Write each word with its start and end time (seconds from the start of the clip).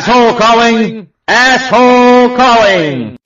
Asshole 0.00 0.32
calling! 0.32 1.12
Asshole 1.28 2.32
calling! 2.32 3.20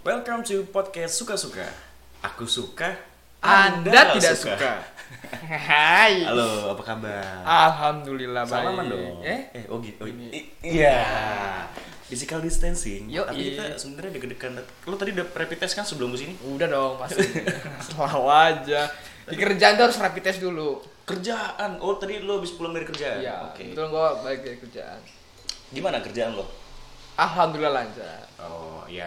Welcome 0.00 0.40
to 0.48 0.64
podcast 0.72 1.20
suka-suka. 1.20 1.68
Aku 2.24 2.48
suka, 2.48 2.96
Anda 3.44 3.84
nggak 3.84 4.06
tidak 4.16 4.32
suka. 4.32 4.80
Hai. 5.44 6.24
Halo, 6.24 6.72
apa 6.72 6.80
kabar? 6.80 7.44
Alhamdulillah 7.44 8.48
baik. 8.48 8.64
Salaman 8.64 8.84
dong. 8.88 9.20
Eh? 9.28 9.40
eh 9.60 9.64
oh 9.68 9.84
gitu. 9.84 10.08
Iya. 10.64 11.04
Physical 12.08 12.40
distancing. 12.40 13.12
Yoi. 13.12 13.28
Tapi 13.28 13.42
kita 13.52 13.76
sebenarnya 13.76 14.16
deg-degan. 14.16 14.56
Lo 14.88 14.96
tadi 14.96 15.12
udah 15.12 15.28
rapid 15.36 15.68
test 15.68 15.76
kan 15.76 15.84
sebelum 15.84 16.16
ke 16.16 16.24
sini? 16.24 16.32
Udah 16.48 16.64
dong 16.64 16.96
pasti. 16.96 17.28
Selalu 17.92 18.24
aja. 18.48 18.88
Di 19.24 19.36
kerjaan 19.36 19.74
tuh 19.74 19.84
harus 19.88 19.98
rapid 19.98 20.22
test 20.22 20.40
dulu. 20.40 20.80
Kerjaan. 21.04 21.80
Oh, 21.80 21.96
tadi 21.96 22.20
lo 22.20 22.40
habis 22.40 22.56
pulang 22.56 22.72
dari 22.72 22.84
kerjaan. 22.84 23.20
Iya. 23.20 23.52
Oke. 23.52 23.72
Betul 23.72 23.88
gua 23.88 24.16
balik 24.20 24.44
dari 24.44 24.58
kerjaan. 24.60 25.00
Gimana 25.68 26.00
kerjaan 26.00 26.36
lo? 26.36 26.44
Alhamdulillah 27.14 27.72
lancar. 27.72 28.24
Oh, 28.40 28.82
ya. 28.84 29.06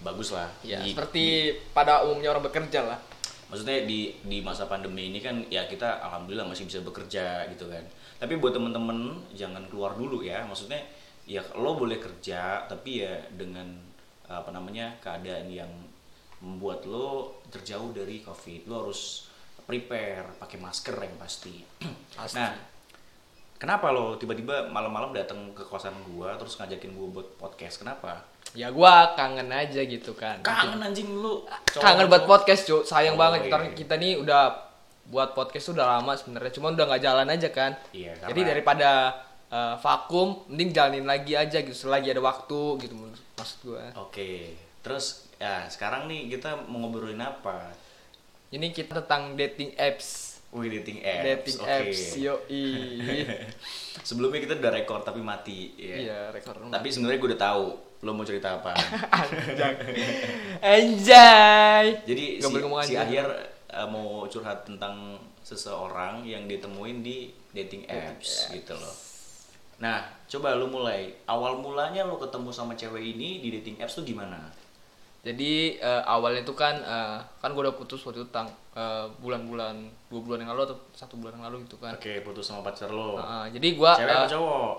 Bagus 0.00 0.30
lah. 0.30 0.46
Ya, 0.60 0.78
Di- 0.82 0.92
seperti 0.92 1.24
pada 1.72 2.04
umumnya 2.04 2.30
orang 2.30 2.46
bekerja 2.46 2.82
lah. 2.84 3.00
maksudnya 3.48 3.88
di 3.88 4.12
di 4.28 4.44
masa 4.44 4.68
pandemi 4.68 5.08
ini 5.08 5.24
kan 5.24 5.40
ya 5.48 5.64
kita 5.64 6.04
alhamdulillah 6.04 6.44
masih 6.44 6.68
bisa 6.68 6.84
bekerja 6.84 7.48
gitu 7.48 7.64
kan 7.72 7.80
tapi 8.20 8.36
buat 8.36 8.52
temen-temen 8.52 9.24
jangan 9.32 9.64
keluar 9.72 9.96
dulu 9.96 10.20
ya 10.20 10.44
maksudnya 10.44 10.76
ya 11.24 11.40
lo 11.56 11.72
boleh 11.72 11.96
kerja 11.96 12.68
tapi 12.68 13.00
ya 13.00 13.16
dengan 13.32 13.72
apa 14.28 14.52
namanya 14.52 14.92
keadaan 15.00 15.48
yang 15.48 15.72
membuat 16.44 16.84
lo 16.84 17.40
terjauh 17.48 17.88
dari 17.96 18.20
covid 18.20 18.68
lo 18.68 18.84
harus 18.84 19.27
prepare 19.68 20.24
pakai 20.40 20.56
masker 20.56 20.96
yang 20.96 21.16
pasti. 21.20 21.60
Pasti. 22.16 22.34
nah 22.34 22.56
kenapa 23.54 23.90
lo 23.90 24.16
tiba-tiba 24.16 24.66
malam-malam 24.66 25.12
datang 25.12 25.52
ke 25.52 25.60
kosan 25.62 25.92
gua 26.08 26.34
terus 26.34 26.56
ngajakin 26.56 26.96
gua 26.96 27.08
buat 27.12 27.28
podcast? 27.36 27.84
Kenapa? 27.84 28.24
Ya 28.56 28.72
gua 28.72 29.12
kangen 29.12 29.52
aja 29.52 29.78
gitu 29.78 30.16
kan. 30.16 30.40
kangen 30.40 30.80
anjing 30.80 31.12
lu. 31.12 31.44
Cowok- 31.68 31.82
kangen 31.84 32.06
buat 32.08 32.24
podcast 32.24 32.64
cuy 32.64 32.80
sayang 32.82 33.14
Oh, 33.14 33.20
banget 33.20 33.44
kita 33.44 33.56
iya. 33.60 33.70
kita 33.76 33.94
nih 33.94 34.12
udah 34.16 34.42
buat 35.04 35.32
podcast 35.32 35.68
tuh 35.68 35.74
udah 35.76 36.00
lama 36.00 36.16
sebenarnya. 36.16 36.52
Cuma 36.52 36.72
udah 36.72 36.84
nggak 36.86 37.02
jalan 37.02 37.28
aja 37.28 37.48
kan. 37.50 37.72
Iya, 37.92 38.16
jadi 38.24 38.40
karena- 38.40 38.48
daripada 38.50 38.90
uh, 39.48 39.74
vakum 39.76 40.48
mending 40.48 40.72
jalanin 40.72 41.04
lagi 41.04 41.36
aja 41.36 41.60
gitu 41.60 41.76
selagi 41.76 42.08
ada 42.08 42.24
waktu 42.24 42.60
gitu 42.80 42.94
maksud 43.36 43.58
gua. 43.66 43.84
Oke, 44.00 44.56
terus 44.80 45.28
ya 45.36 45.68
sekarang 45.68 46.08
nih 46.08 46.32
kita 46.32 46.56
mau 46.66 46.82
ngobrolin 46.82 47.20
apa? 47.20 47.68
Ini 48.52 48.72
kita 48.72 49.04
tentang 49.04 49.36
dating 49.36 49.76
apps 49.76 50.38
Wih, 50.48 50.72
dating 50.72 51.04
apps. 51.04 51.24
dating 51.24 51.58
Oke. 51.60 51.68
apps 51.68 52.00
yoi 52.16 52.64
Sebelumnya 54.08 54.40
kita 54.40 54.56
udah 54.56 54.72
record 54.72 55.02
tapi 55.04 55.20
mati. 55.20 55.76
Ya. 55.76 55.96
iya 56.00 56.18
rekor 56.32 56.56
Tapi 56.56 56.88
sebenarnya 56.88 57.18
gue 57.20 57.28
udah 57.36 57.42
tahu 57.44 57.64
lo 58.06 58.10
mau 58.14 58.24
cerita 58.24 58.62
apa. 58.62 58.72
anjay 60.64 61.86
Jadi 62.06 62.24
Nggak 62.38 62.86
si, 62.86 62.94
si. 62.94 62.96
Ahyar 62.96 63.28
uh, 63.74 63.88
mau 63.90 64.24
curhat 64.30 64.64
tentang 64.64 65.18
seseorang 65.42 66.24
yang 66.24 66.48
ditemuin 66.48 67.04
di 67.04 67.28
dating 67.52 67.84
apps 67.90 68.48
gitu 68.54 68.72
loh. 68.72 68.94
Nah, 69.78 70.06
coba 70.30 70.56
lu 70.56 70.70
mulai. 70.70 71.14
Awal 71.26 71.60
mulanya 71.60 72.06
lo 72.06 72.16
ketemu 72.16 72.50
sama 72.54 72.72
cewek 72.78 73.02
ini 73.02 73.42
di 73.42 73.48
dating 73.58 73.82
apps 73.82 73.98
tuh 73.98 74.04
gimana? 74.06 74.48
Jadi 75.20 75.52
eh, 75.76 76.02
awalnya 76.04 76.42
tuh 76.42 76.54
kan 76.54 76.74
eh, 76.74 77.18
kan 77.38 77.50
gue 77.50 77.60
udah 77.60 77.74
putus 77.74 78.00
waktu 78.02 78.22
itu 78.22 78.30
tang 78.30 78.46
eh, 78.72 79.04
bulan-bulan 79.18 79.74
dua 80.06 80.20
bulan 80.20 80.38
yang 80.40 80.50
lalu 80.52 80.70
atau 80.70 80.78
satu 80.92 81.18
bulan 81.18 81.36
yang 81.36 81.50
lalu 81.50 81.66
gitu 81.66 81.76
kan 81.76 81.92
Oke, 81.92 82.22
putus 82.22 82.44
sama 82.44 82.62
pacar 82.62 82.88
lo. 82.88 83.18
Nah, 83.18 83.44
jadi 83.48 83.68
gua 83.74 83.92
Cewek 83.92 84.08
apa 84.10 84.24
eh, 84.24 84.30
cowok? 84.30 84.72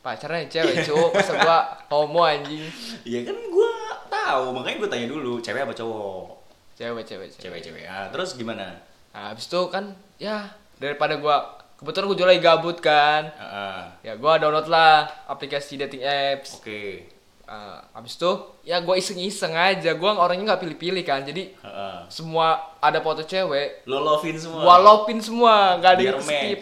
pacarnya 0.00 0.48
cewek 0.48 0.76
cowok 0.88 1.10
masa 1.12 1.32
gua 1.36 1.58
homo 1.88 2.22
anjing 2.24 2.64
Iya 3.04 3.20
kan 3.22 3.36
gue 3.36 3.72
tahu, 4.08 4.44
makanya 4.50 4.76
gue 4.78 4.88
tanya 4.88 5.06
dulu, 5.06 5.32
cewek 5.38 5.62
apa 5.62 5.74
cowok? 5.74 6.24
cewek 6.72 7.04
cewek 7.04 7.28
cewek 7.28 7.42
Cewek-cewek. 7.60 7.84
Ah, 7.84 8.08
terus 8.08 8.32
gimana? 8.34 8.72
nah, 9.10 9.28
habis 9.28 9.44
itu 9.44 9.60
kan 9.68 9.90
ya 10.16 10.48
daripada 10.78 11.18
gua 11.18 11.44
kebetulan 11.76 12.06
gua 12.06 12.16
juga 12.16 12.28
lagi 12.30 12.40
gabut 12.40 12.78
kan 12.78 13.28
Ah, 13.36 13.92
ya 14.00 14.16
gua 14.16 14.38
download 14.38 14.64
lah 14.64 15.04
aplikasi 15.26 15.76
dating 15.76 16.00
apps 16.00 16.56
Oke. 16.56 17.04
Ah, 17.50 17.82
habis 17.90 18.14
itu 18.14 18.30
ya 18.62 18.78
gua 18.78 18.94
iseng-iseng 18.94 19.50
aja 19.50 19.90
gua 19.98 20.14
orangnya 20.14 20.54
nggak 20.54 20.62
pilih-pilih 20.62 21.02
kan 21.02 21.26
jadi 21.26 21.50
Ah, 21.60 22.06
semua 22.06 22.78
ada 22.78 23.02
foto 23.02 23.26
cewek 23.26 23.82
Lo 23.84 23.98
lovin 23.98 24.38
semua. 24.38 24.62
gua 24.62 24.76
lopin 24.78 25.18
semua 25.18 25.74
nggak 25.76 25.92
ada 25.92 26.02
yang 26.04 26.20
skip 26.22 26.60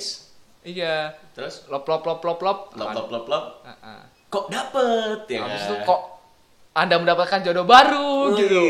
iya 0.65 1.12
Terus 1.37 1.69
lop 1.69 1.84
lop 1.84 2.03
lop 2.03 2.19
lop 2.19 2.41
lop 2.41 2.60
lop 2.72 2.91
lop 2.91 3.09
lop 3.12 3.26
lop. 3.28 3.44
Ah, 3.62 3.76
ah. 3.78 4.03
Kok 4.26 4.49
dapet 4.49 5.28
ya? 5.28 5.44
Habis 5.44 5.60
kan? 5.60 5.69
itu 5.69 5.75
kok 5.84 6.00
anda 6.72 6.94
mendapatkan 6.97 7.41
jodoh 7.43 7.66
baru 7.66 8.10
Wih. 8.31 8.38
gitu. 8.38 8.62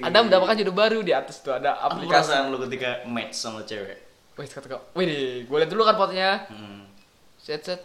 Anda 0.00 0.18
mendapatkan 0.20 0.56
jodoh 0.56 0.72
baru 0.72 0.98
di 1.02 1.10
atas 1.10 1.40
tuh 1.40 1.52
ada 1.52 1.74
Apa 1.74 1.96
aplikasi. 1.96 2.12
perasaan 2.28 2.44
lo 2.48 2.62
ketika 2.62 3.02
match 3.04 3.34
sama 3.34 3.64
cewek? 3.64 3.98
Wih, 4.36 4.46
kata 4.46 4.66
kok. 4.68 4.82
Wih, 4.94 5.42
gue 5.42 5.56
liat 5.56 5.66
dulu 5.66 5.82
kan 5.82 5.96
fotonya. 5.96 6.46
Hmm. 6.46 6.86
Set 7.34 7.64
set. 7.64 7.80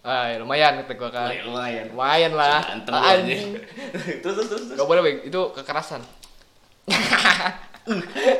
Ah, 0.00 0.32
ya, 0.32 0.40
lumayan 0.40 0.80
kata 0.80 0.96
gue 0.96 1.10
kan. 1.12 1.28
Lumayan. 1.44 1.92
Lumayan 1.92 2.32
lah. 2.32 2.64
Ah, 2.88 3.20
Anjing. 3.20 3.52
terus 4.24 4.34
terus 4.40 4.48
terus. 4.48 4.64
Gak 4.72 4.88
boleh, 4.88 5.02
Wih. 5.04 5.16
Itu 5.28 5.52
kekerasan. 5.52 6.00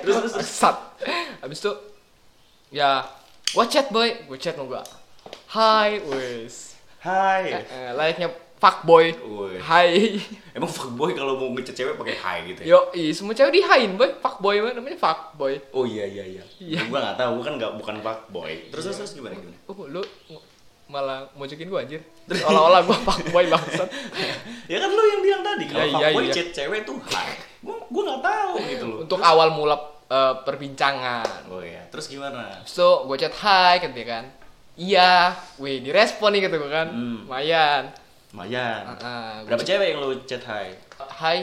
Terus 0.01 0.17
terus. 0.25 0.33
terus. 0.37 0.47
Sat. 0.47 0.77
Habis 1.43 1.59
itu 1.65 1.73
ya 2.71 3.03
gue 3.51 3.67
chat 3.67 3.89
boy, 3.91 4.09
gue 4.29 4.39
chat 4.39 4.55
mau 4.55 4.69
gue. 4.69 4.83
Hai, 5.51 5.99
wes. 6.07 6.79
Hai. 7.03 7.67
Eh, 7.67 7.91
layaknya 7.97 8.31
fuckboy. 8.61 9.11
Wih. 9.17 9.59
Hai. 9.59 10.21
Emang 10.55 10.71
fuckboy 10.71 11.17
kalau 11.17 11.41
mau 11.41 11.51
ngechat 11.57 11.77
cewek 11.77 11.95
pakai 11.99 12.17
hai 12.21 12.39
gitu 12.53 12.61
ya? 12.63 12.79
Yo, 12.79 12.79
semua 13.11 13.35
cewek 13.35 13.53
dihain 13.59 13.97
boy. 13.97 14.13
Fuckboy 14.23 14.61
mah 14.65 14.73
namanya 14.77 14.97
fuckboy. 15.01 15.61
Oh 15.75 15.89
iya 15.89 16.05
iya 16.07 16.25
iya. 16.25 16.43
Iya. 16.57 16.87
Gua 16.87 17.01
nggak 17.01 17.17
tahu, 17.19 17.31
gua 17.41 17.45
kan 17.45 17.55
nggak 17.59 17.73
bukan 17.81 17.97
fuckboy. 18.05 18.53
Terus 18.71 18.85
terus 18.93 18.97
terus 19.03 19.13
gimana 19.19 19.35
gimana? 19.35 19.57
Oh, 19.67 19.89
lu 19.89 20.05
malah 20.91 21.31
mojokin 21.33 21.71
gua 21.71 21.81
anjir. 21.81 22.03
Olah-olah 22.27 22.83
gua 22.83 22.99
fuckboy 23.01 23.47
bangsat. 23.47 23.87
ya 24.67 24.77
kan 24.77 24.91
lo 24.91 25.03
yang 25.07 25.23
bilang 25.23 25.43
tadi 25.43 25.65
kalau 25.65 25.79
Iya, 25.79 25.87
iya, 25.87 25.99
fuckboy 26.05 26.25
iya. 26.27 26.35
chat 26.35 26.49
cewek 26.53 26.81
tuh. 26.83 26.99
Gua 27.63 27.77
gua 27.87 28.03
nggak 28.05 28.23
tahu 28.23 28.53
gitu 28.67 28.85
loh. 28.85 28.99
Untuk 29.01 29.21
awal 29.21 29.49
mula 29.51 29.77
eh, 30.07 30.35
perbincangan. 30.43 31.47
Oh 31.47 31.63
iya. 31.63 31.87
Terus 31.89 32.07
gimana? 32.07 32.59
So, 32.67 33.07
gua 33.07 33.15
chat 33.15 33.31
hai 33.39 33.79
kan 33.79 33.91
dia 33.91 34.05
kan. 34.05 34.25
Iya, 34.75 35.35
wih 35.57 35.79
direspon 35.81 36.35
nih 36.35 36.45
kata 36.45 36.57
gua 36.57 36.71
kan. 36.75 36.89
Hmm. 36.91 37.19
Lumayan. 37.25 37.83
Lumayan. 38.31 38.83
Ah, 38.83 38.99
ah, 38.99 39.33
gua 39.41 39.47
Berapa 39.47 39.63
chat- 39.63 39.71
cewek 39.79 39.87
yang 39.89 39.99
lo 40.01 40.11
chat 40.25 40.43
hai? 40.45 40.75
Hai. 40.99 41.39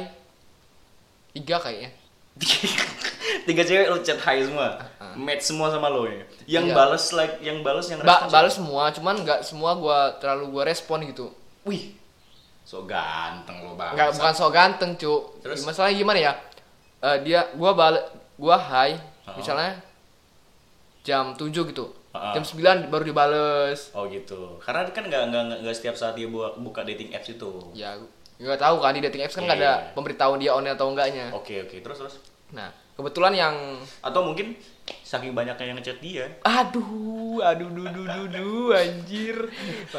Tiga 1.31 1.58
kayaknya. 1.58 1.91
Tiga 3.46 3.62
cewek 3.62 3.88
lo 3.88 3.97
chat 4.00 4.18
hai 4.19 4.41
semua. 4.41 4.78
Match 5.17 5.44
semua 5.44 5.67
sama 5.67 5.88
lo 5.88 6.05
ya. 6.05 6.22
Yang 6.47 6.66
Iya. 6.67 6.75
bales 6.75 7.05
like 7.11 7.35
yang 7.39 7.57
bales 7.59 7.88
yang 7.88 8.00
Ba 8.00 8.23
balas 8.23 8.53
siapa? 8.53 8.57
semua, 8.61 8.83
cuman 8.89 9.16
nggak 9.19 9.39
semua 9.41 9.72
gua 9.73 9.97
terlalu 10.16 10.45
gua 10.51 10.63
respon 10.63 11.01
gitu. 11.03 11.33
Wih. 11.63 11.97
So 12.61 12.83
ganteng 12.83 13.63
lo 13.63 13.73
banget. 13.73 13.95
Nggak 13.95 14.09
bukan 14.13 14.33
so 14.33 14.47
ganteng, 14.47 14.91
cu. 14.94 15.13
Terus? 15.39 15.63
Masalahnya 15.63 15.97
gimana 15.97 16.19
ya? 16.22 16.33
Eh, 17.00 17.17
dia 17.23 17.50
gua 17.53 17.72
bal 17.72 17.95
gua 18.35 18.55
hai, 18.55 18.94
Oh. 19.25 19.33
misalnya 19.33 19.81
jam 21.01 21.34
7 21.34 21.49
gitu. 21.66 21.85
Ah. 22.11 22.34
Jam 22.34 22.41
9 22.41 22.59
baru 22.88 23.03
dibales. 23.03 23.89
Oh 23.91 24.05
gitu. 24.05 24.57
Karena 24.59 24.85
kan 24.88 25.03
nggak 25.03 25.23
nggak 25.28 25.44
nggak- 25.61 25.75
setiap 25.75 25.95
saat 25.95 26.13
dia 26.13 26.25
buka, 26.25 26.57
buka 26.57 26.81
dating 26.84 27.09
apps 27.11 27.29
itu. 27.29 27.51
Ya, 27.72 27.94
nggak 28.38 28.58
tahu 28.58 28.75
kan 28.78 28.91
di 28.91 29.02
dating 29.02 29.22
apps 29.22 29.34
kan 29.34 29.43
nggak 29.43 29.55
Iya, 29.55 29.66
ada 29.66 29.73
iya. 29.79 29.93
pemberitahuan 29.93 30.37
dia 30.37 30.52
on 30.52 30.66
atau 30.66 30.87
enggaknya. 30.87 31.29
Oke 31.31 31.63
oke. 31.63 31.78
Terus 31.78 31.97
terus. 31.97 32.16
Nah, 32.49 32.67
kebetulan 32.93 33.31
yang 33.31 33.55
Atau 34.02 34.23
mungkin 34.23 34.58
saking 34.99 35.31
banyaknya 35.31 35.66
yang 35.66 35.78
ngechat 35.78 35.99
dia. 35.99 36.25
aduh, 36.41 37.39
aduh, 37.39 37.69
duh, 37.69 37.87
duh, 37.87 38.05
duh, 38.05 38.28
duh, 38.28 38.67
anjir. 38.72 39.37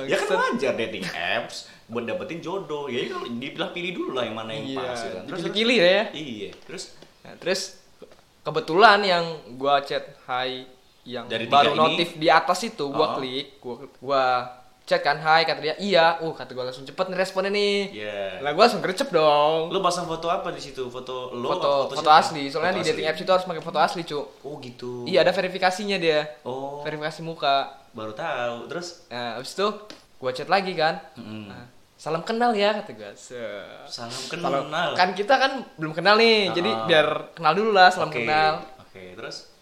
Ya 0.04 0.16
kan 0.18 0.36
wajar 0.50 0.72
dating 0.74 1.04
apps 1.06 1.68
buat 1.86 2.04
dapetin 2.04 2.38
jodoh. 2.38 2.86
Ya 2.86 3.08
kalau 3.08 3.28
dipilah-pilih 3.30 3.92
dulu 3.92 4.10
lah 4.12 4.24
yang 4.24 4.36
mana 4.36 4.52
yang 4.52 4.66
Iya, 4.66 4.80
pas. 4.82 4.98
ya 4.98 5.10
kan. 5.10 5.22
Terus 5.26 5.40
dipilih-pilih 5.42 5.78
ya. 5.80 6.04
Iya. 6.12 6.50
Terus 6.62 6.84
Nah, 7.18 7.34
terus 7.36 7.60
kebetulan 8.40 9.00
yang 9.02 9.24
gua 9.54 9.80
chat 9.80 10.00
hai 10.24 10.64
yang 11.04 11.24
Dari 11.24 11.44
baru 11.44 11.72
tiga 11.72 11.74
ini? 11.74 11.80
notif 11.82 12.08
di 12.14 12.28
atas 12.28 12.58
itu 12.62 12.84
gua 12.86 13.06
Oh. 13.06 13.14
klik, 13.16 13.46
gua 13.58 13.74
gua 13.98 14.24
chat 14.88 14.98
kan 14.98 15.14
hai 15.16 15.44
kata 15.44 15.60
dia 15.60 15.76
iya, 15.76 16.16
uh 16.16 16.32
kata 16.32 16.50
gua 16.50 16.64
langsung 16.64 16.82
cepet 16.82 17.06
nih 17.06 17.18
responnya 17.18 17.52
nih. 17.52 17.76
ya. 17.94 18.40
Lah 18.40 18.50
gua 18.50 18.64
langsung 18.64 18.80
gercep 18.80 19.08
dong. 19.10 19.68
Lo 19.68 19.78
pasang 19.78 20.04
foto 20.04 20.26
apa 20.26 20.48
di 20.48 20.58
situ? 20.58 20.88
Foto 20.88 21.28
lo? 21.30 21.44
foto 21.50 21.70
foto, 21.86 22.00
siapa? 22.00 22.18
asli, 22.18 22.48
soalnya 22.48 22.72
Foto 22.72 22.80
di 22.80 22.88
dating 22.88 23.06
apps 23.06 23.20
itu 23.20 23.28
harus 23.28 23.44
pakai 23.44 23.60
foto 23.60 23.78
asli, 23.78 24.02
cu. 24.02 24.20
Oh 24.42 24.56
gitu. 24.58 25.04
Iya, 25.04 25.20
ada 25.20 25.30
verifikasinya 25.30 25.96
dia. 25.96 26.24
Oh. 26.42 26.80
Verifikasi 26.80 27.20
muka. 27.20 27.76
Baru 27.90 28.10
tahu. 28.12 28.64
Terus 28.66 29.04
Nah, 29.06 29.36
habis 29.36 29.52
itu 29.52 29.68
gua 30.16 30.32
chat 30.32 30.48
lagi 30.48 30.72
kan. 30.72 30.96
Mm-mm. 31.14 31.46
Nah, 31.46 31.68
salam 31.94 32.22
kenal 32.22 32.50
ya 32.52 32.72
kata 32.74 32.90
gua. 32.90 33.10
Se- 33.12 33.36
salam 33.84 34.08
Salam- 34.08 34.64
kenal. 34.64 34.88
kan 34.94 35.12
kita 35.12 35.34
kan 35.34 35.52
belum 35.76 35.92
kenal 35.92 36.16
nih, 36.16 36.50
jadi 36.50 36.70
Ah. 36.70 36.86
biar 36.86 37.06
kenal 37.32 37.52
dulu 37.52 37.70
lah 37.70 37.92
salam 37.92 38.08
Oke, 38.08 38.24
kenal. 38.24 38.64
Oke, 38.80 39.12
terus 39.12 39.36
Nah, 39.44 39.57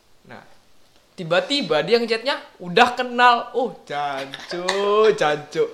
tiba-tiba 1.17 1.81
dia 1.81 1.97
ngechatnya 1.97 2.37
udah 2.59 2.89
kenal. 2.93 3.51
Oh 3.53 3.73
jancu 3.83 4.63
jancu 5.15 5.65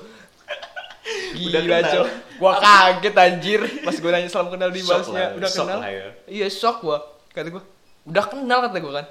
Udah 1.35 1.61
gila 1.61 1.79
kenal. 1.81 1.93
cok. 1.93 2.07
Gua 2.39 2.53
kaget 2.57 3.15
anjir. 3.17 3.61
Pas 3.83 3.97
gua 3.97 4.11
nanya 4.13 4.29
salam 4.29 4.49
kenal 4.49 4.71
di 4.71 4.81
balasnya 4.81 5.13
lah, 5.13 5.31
udah 5.35 5.51
shock 5.51 5.67
kenal? 5.67 5.79
lah 5.79 5.91
ya. 5.91 6.07
iya 6.27 6.47
shock 6.47 6.77
gua. 6.81 6.99
Kata 7.29 7.51
gua 7.51 7.63
udah 8.05 8.25
kenal 8.25 8.59
kata 8.63 8.79
gua 8.79 8.93
kan. 8.97 9.07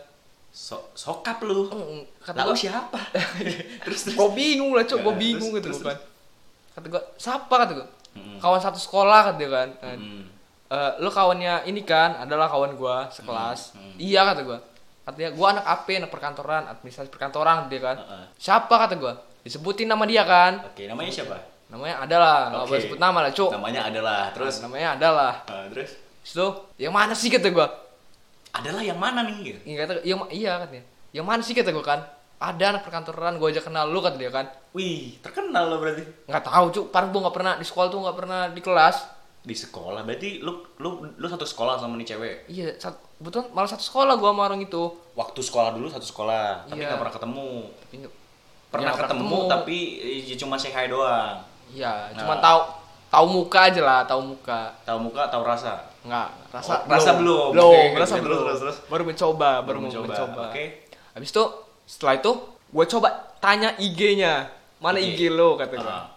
So, 0.50 0.76
sokap 0.94 1.40
lu. 1.42 1.68
Mm, 1.68 2.04
kata 2.22 2.38
Lalu 2.38 2.48
gua 2.50 2.58
siapa? 2.58 3.00
terus 3.84 4.00
terus. 4.04 4.16
gua 4.16 4.32
bingung 4.32 4.72
lah 4.72 4.84
cok. 4.84 5.00
Gua 5.00 5.12
Ya, 5.12 5.20
bingung 5.20 5.52
gitu 5.54 5.68
kan. 5.80 6.00
kata 6.72 6.88
gua 6.88 7.02
siapa? 7.16 7.54
kata 7.58 7.72
gua. 7.74 7.88
Mm-mm. 8.12 8.40
kawan 8.40 8.60
satu 8.60 8.76
sekolah 8.76 9.20
kata 9.26 9.38
dia 9.38 9.50
kan. 9.50 9.70
Nah, 9.78 9.96
Hmm. 9.96 10.24
Eh, 10.72 10.92
lo 11.00 11.08
kawannya 11.08 11.68
ini 11.68 11.84
kan 11.84 12.16
adalah 12.18 12.48
kawan 12.48 12.76
gua 12.76 13.08
sekelas. 13.08 13.76
Hmm, 13.76 13.84
hmm. 13.86 13.96
iya 14.00 14.24
kata 14.24 14.42
gua 14.42 14.60
katanya 15.12 15.32
gua 15.36 15.48
anak 15.60 15.66
AP 15.68 15.88
anak 16.00 16.12
perkantoran 16.12 16.64
administrasi 16.72 17.12
perkantoran 17.12 17.68
dia 17.68 17.80
kan. 17.84 17.98
Heeh. 18.00 18.26
siapa? 18.40 18.72
kata 18.72 18.96
gua. 18.96 19.14
Disebutin 19.44 19.92
nama 19.92 20.08
dia 20.08 20.24
kan. 20.24 20.72
Oke, 20.72 20.88
namanya 20.88 21.12
siapa? 21.12 21.38
namanya 21.72 22.04
adalah 22.04 22.52
nggak 22.52 22.66
boleh 22.68 22.82
sebut 22.84 23.00
nama 23.00 23.20
lah 23.24 23.32
cuk. 23.32 23.50
Namanya 23.56 23.82
adalah. 23.88 24.22
Terus? 24.36 24.56
namanya 24.60 24.88
adalah. 25.00 25.34
Ah, 25.48 25.66
terus? 25.72 25.96
Itu 26.22 26.48
yang 26.76 26.92
mana 26.92 27.16
sih? 27.16 27.32
kata 27.32 27.48
gua. 27.48 27.72
Adalah 28.52 28.84
yang 28.84 29.00
mana 29.00 29.24
nih? 29.24 29.64
iya 29.64 29.78
kata 29.88 30.04
yang 30.04 30.20
iya 30.28 30.60
katanya 30.60 30.84
yang 31.16 31.24
mana 31.24 31.40
sih? 31.40 31.56
kata 31.56 31.72
gua 31.72 31.84
kan. 31.84 32.04
Ada 32.42 32.76
anak 32.76 32.84
perkantoran 32.84 33.40
gua 33.40 33.56
aja 33.56 33.64
kenal 33.64 33.88
lu 33.88 34.04
kata 34.04 34.20
dia 34.20 34.28
kan. 34.34 34.52
Wih, 34.76 35.16
terkenal 35.24 35.72
lo 35.72 35.80
berarti. 35.80 36.04
nggak 36.28 36.44
tahu 36.44 36.66
cuk. 36.76 36.86
Parah 36.92 37.08
gua 37.08 37.22
nggak 37.30 37.36
pernah 37.40 37.54
di 37.56 37.66
sekolah 37.66 37.88
tuh 37.88 38.00
nggak 38.04 38.18
pernah 38.20 38.42
di 38.52 38.62
kelas. 38.62 38.98
Di 39.42 39.56
sekolah? 39.56 40.04
Berarti 40.04 40.44
lu 40.44 40.62
lu 40.84 40.90
lu 41.16 41.28
satu 41.32 41.48
sekolah 41.48 41.80
sama 41.80 41.96
nih 41.98 42.08
cewek. 42.14 42.36
iya 42.52 42.76
sat, 42.78 42.94
betul 43.22 43.46
malah 43.52 43.70
satu 43.70 43.84
sekolah 43.84 44.18
gua 44.18 44.32
sama 44.32 44.44
orang 44.44 44.60
itu 44.60 44.84
Waktu 45.12 45.40
sekolah 45.40 45.76
dulu 45.76 45.88
satu 45.88 46.04
sekolah, 46.04 46.66
tapi 46.66 46.80
Iya. 46.80 46.88
nggak 46.88 47.00
pernah 47.00 47.14
ketemu. 47.14 47.50
Ini- 47.92 48.14
Pernah 48.66 48.82
Ya, 48.82 48.90
nggak 48.90 49.04
ketemu, 49.06 49.38
tapi 49.46 49.78
eh, 50.24 50.38
cuma 50.38 50.56
say 50.56 50.72
hi 50.72 50.88
doang. 50.88 51.36
Iya, 51.70 51.92
Nah. 52.10 52.18
cuman 52.18 52.38
tahu 52.40 52.60
tahu 53.10 53.26
muka 53.30 53.60
aja 53.62 53.82
lah, 53.82 54.00
tahu 54.02 54.22
muka. 54.26 54.72
Tahu 54.82 54.98
muka, 55.02 55.28
tahu 55.28 55.44
rasa. 55.44 55.84
Enggak, 56.02 56.32
rasa 56.50 56.72
Oh, 56.74 56.90
rasa 56.90 57.12
belum. 57.14 57.52
Belum, 57.52 57.68
Oke, 57.68 58.00
rasa 58.00 58.16
belum. 58.18 58.40
terus, 58.42 58.60
terus. 58.60 58.78
Baru 58.88 59.04
mencoba, 59.04 59.50
baru, 59.62 59.78
mau 59.78 59.86
mencoba. 59.86 60.08
mencoba. 60.08 60.42
Oke. 60.48 60.64
Habis 61.12 61.30
itu 61.30 61.44
setelah 61.86 62.16
itu 62.16 62.32
gue 62.72 62.86
coba 62.88 63.10
tanya 63.38 63.76
IG-nya. 63.76 64.48
Mana 64.80 64.98
Oke. 64.98 65.12
IG 65.12 65.28
lo 65.30 65.60
kata 65.60 65.76
gue. 65.76 65.86
Ah, 65.86 66.08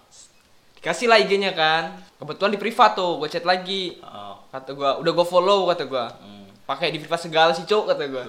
Dikasih 0.76 1.06
lah 1.06 1.18
IG-nya 1.18 1.50
kan. 1.52 1.98
Kebetulan 2.16 2.54
di 2.54 2.60
privat 2.62 2.94
tuh, 2.94 3.18
gue 3.18 3.26
chat 3.26 3.42
lagi. 3.42 3.98
ah, 4.00 4.38
Kata 4.46 4.70
gue, 4.70 4.90
udah 5.02 5.12
gue 5.12 5.26
follow 5.26 5.66
kata 5.66 5.84
gue. 5.84 6.04
hmm. 6.22 6.43
Pakai 6.64 6.88
di 6.92 6.98
privat 7.00 7.20
segala 7.20 7.52
sih, 7.52 7.68
Cuk, 7.68 7.88
kata 7.92 8.08
gue. 8.08 8.24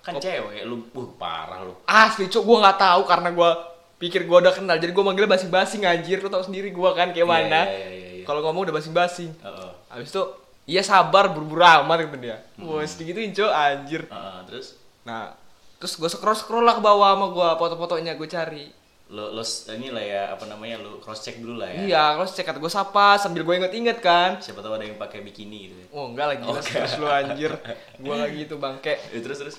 Kan 0.00 0.16
cewek 0.16 0.64
lu, 0.64 0.86
uh 0.96 1.08
parah 1.20 1.60
lu. 1.64 1.76
Asli, 1.84 2.28
Cuk, 2.32 2.44
gue 2.44 2.56
nggak 2.62 2.78
tahu 2.80 3.02
karena 3.04 3.28
gue 3.32 3.50
pikir 4.00 4.24
gue 4.24 4.36
udah 4.36 4.52
kenal. 4.52 4.76
Jadi 4.80 4.92
gue 4.92 5.04
manggilnya 5.04 5.32
basi-basi 5.36 5.84
anjir. 5.84 6.20
Lu 6.24 6.28
tau 6.32 6.44
sendiri 6.44 6.72
gue 6.72 6.90
kan 6.96 7.12
kayak 7.12 7.28
mana. 7.28 7.68
Iya, 7.68 7.76
iya, 7.76 7.88
iya, 7.92 8.10
iya. 8.20 8.24
Kalau 8.24 8.40
ngomong 8.44 8.70
udah 8.70 8.74
basi-basi. 8.76 9.28
Heeh. 9.28 9.70
Habis 9.92 10.08
itu 10.12 10.22
iya 10.66 10.82
sabar 10.82 11.30
buru-buru 11.30 11.62
amat 11.62 12.08
kata 12.08 12.16
dia. 12.16 12.36
Wah, 12.60 12.80
segituin 12.84 13.36
cok 13.36 13.52
anjir. 13.52 14.02
Heeh, 14.08 14.38
terus 14.48 14.80
Nah, 15.06 15.38
terus 15.78 15.94
gue 15.94 16.10
scroll 16.10 16.34
scroll 16.34 16.66
lah 16.66 16.74
ke 16.74 16.82
bawah 16.82 17.14
sama 17.14 17.26
gue 17.30 17.48
foto-fotonya 17.62 18.18
gue 18.18 18.26
cari. 18.26 18.66
Lo 19.06 19.30
lo 19.30 19.42
ini 19.70 19.94
lah 19.94 20.02
ya 20.02 20.22
apa 20.34 20.50
namanya 20.50 20.82
lo 20.82 20.98
cross 20.98 21.22
check 21.22 21.38
dulu 21.38 21.62
lah 21.62 21.70
ya. 21.70 21.78
Iya, 21.86 22.04
terus 22.18 22.34
cek 22.34 22.42
kata 22.42 22.58
gue 22.58 22.66
siapa 22.66 23.14
sambil 23.16 23.46
gue 23.46 23.54
inget-inget 23.54 24.02
kan. 24.02 24.42
Siapa 24.42 24.58
tahu 24.58 24.74
ada 24.74 24.82
yang 24.82 24.98
pakai 24.98 25.22
bikini 25.22 25.70
gitu. 25.70 25.74
ya. 25.78 25.86
Oh 25.94 26.10
enggak 26.10 26.26
lagi 26.34 26.42
jelas 26.42 26.66
terus 26.66 26.92
lu 26.98 27.06
anjir. 27.06 27.52
Gue 28.02 28.12
gak 28.12 28.30
gitu 28.34 28.54
bangke. 28.58 28.98
Eh, 29.14 29.22
terus 29.22 29.38
terus. 29.38 29.56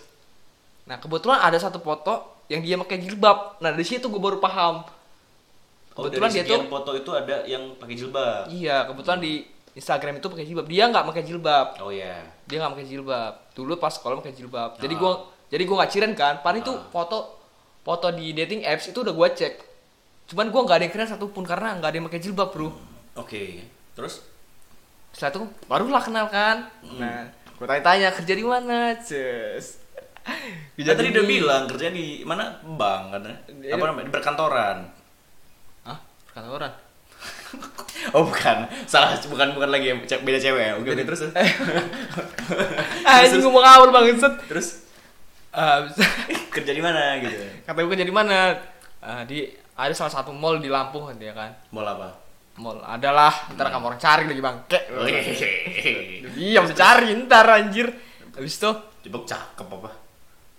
Nah 0.83 0.99
kebetulan 0.99 1.39
ada 1.39 1.55
satu 1.55 1.79
foto 1.79 2.43
yang 2.51 2.59
dia 2.59 2.75
pakai 2.75 2.99
jilbab. 2.99 3.55
Nah 3.59 3.71
dari 3.71 3.87
situ 3.87 4.11
gue 4.11 4.19
baru 4.19 4.35
paham. 4.37 4.83
Oh, 5.95 6.05
Kebetulan 6.05 6.27
dari 6.27 6.43
dia 6.43 6.51
tuh 6.51 6.67
foto 6.67 6.91
itu 6.93 7.11
ada 7.11 7.35
yang 7.47 7.63
pakai 7.75 7.95
jilbab. 7.95 8.51
iya 8.51 8.83
kebetulan 8.83 9.17
di 9.17 9.47
Instagram 9.73 10.19
itu 10.19 10.27
pakai 10.27 10.43
jilbab. 10.43 10.67
Dia 10.67 10.83
nggak 10.91 11.05
pakai 11.07 11.23
jilbab. 11.23 11.67
Oh 11.79 11.89
ya. 11.89 12.19
Dia 12.43 12.57
nggak 12.59 12.71
pakai 12.75 12.85
jilbab. 12.85 13.33
Dulu 13.55 13.79
pas 13.79 13.95
sekolah 13.95 14.19
pakai 14.19 14.35
jilbab. 14.35 14.75
Jadi 14.75 14.91
Ah. 14.91 14.99
gue 14.99 15.11
jadi 15.47 15.63
gue 15.63 15.75
nggak 15.79 15.91
ciren 15.95 16.13
kan. 16.13 16.43
Paling 16.43 16.59
itu 16.61 16.75
Ah. 16.75 16.83
foto 16.91 17.36
foto 17.87 18.11
di 18.11 18.35
dating 18.35 18.67
apps 18.67 18.91
itu 18.91 18.99
udah 18.99 19.15
gue 19.15 19.27
cek. 19.31 19.53
Cuman 20.27 20.51
gue 20.51 20.59
nggak 20.59 20.75
ada 20.75 20.83
yang 20.83 20.91
keren 20.91 21.07
satupun 21.07 21.47
karena 21.47 21.79
nggak 21.79 21.87
ada 21.87 21.95
yang 21.95 22.05
pakai 22.11 22.19
jilbab 22.19 22.51
bro. 22.51 22.67
Oke. 23.15 23.63
Terus 23.95 24.27
Setelah 25.15 25.31
itu 25.31 25.41
barulah 25.71 26.03
kenal 26.03 26.27
kan. 26.27 26.67
Hmm. 26.83 26.99
Nah 26.99 27.31
gue 27.31 27.63
tanya-tanya 27.63 28.11
kerja 28.11 28.33
di 28.35 28.43
mana, 28.43 28.91
cus. 28.99 29.79
Kita 30.75 30.99
tadi 30.99 31.15
udah 31.15 31.25
bilang 31.25 31.63
kerja 31.71 31.87
di 31.87 32.27
mana 32.27 32.59
bank 32.59 33.03
kan? 33.15 33.21
Apa 33.47 33.83
namanya? 33.87 34.05
Di 34.05 34.13
perkantoran. 34.13 34.77
Hah? 35.87 35.97
Perkantoran? 36.27 36.71
Oh 38.15 38.23
bukan, 38.23 38.69
salah 38.85 39.17
bukan 39.25 39.57
bukan 39.57 39.67
lagi 39.73 39.89
beda 39.99 40.37
cewek 40.37 40.63
ya. 40.63 40.73
Oke, 40.77 40.93
oke, 40.93 41.03
terus 41.03 41.27
terus. 41.27 41.33
Ah, 43.09 43.25
ngomong 43.25 43.65
awal 43.65 43.89
banget. 43.89 44.21
terus 44.45 44.86
Bisa. 45.57 46.01
kerja 46.53 46.71
di 46.73 46.81
mana 46.81 47.17
gitu? 47.17 47.33
Kata 47.65 47.77
gue 47.81 47.91
kerja 47.97 48.05
di 48.05 48.13
mana? 48.13 48.53
Ah, 49.01 49.25
di 49.25 49.45
ada 49.73 49.93
salah 49.93 50.13
satu 50.13 50.29
mall 50.33 50.61
di 50.61 50.69
Lampung 50.69 51.09
dia 51.17 51.33
kan. 51.33 51.49
Mau 51.73 51.81
apa? 51.81 52.13
Mall 52.57 52.81
adalah 52.81 53.53
ntar 53.53 53.69
kamu 53.69 53.85
orang 53.89 54.01
cari 54.01 54.23
lagi 54.25 54.41
bangke. 54.41 54.79
Wih. 54.89 56.25
Diam 56.33 56.65
cari 56.73 57.13
ntar 57.25 57.45
anjir. 57.49 57.89
Habis 58.37 58.57
itu 58.61 58.71
Coba 59.07 59.17
cakep 59.25 59.67
apa? 59.81 59.91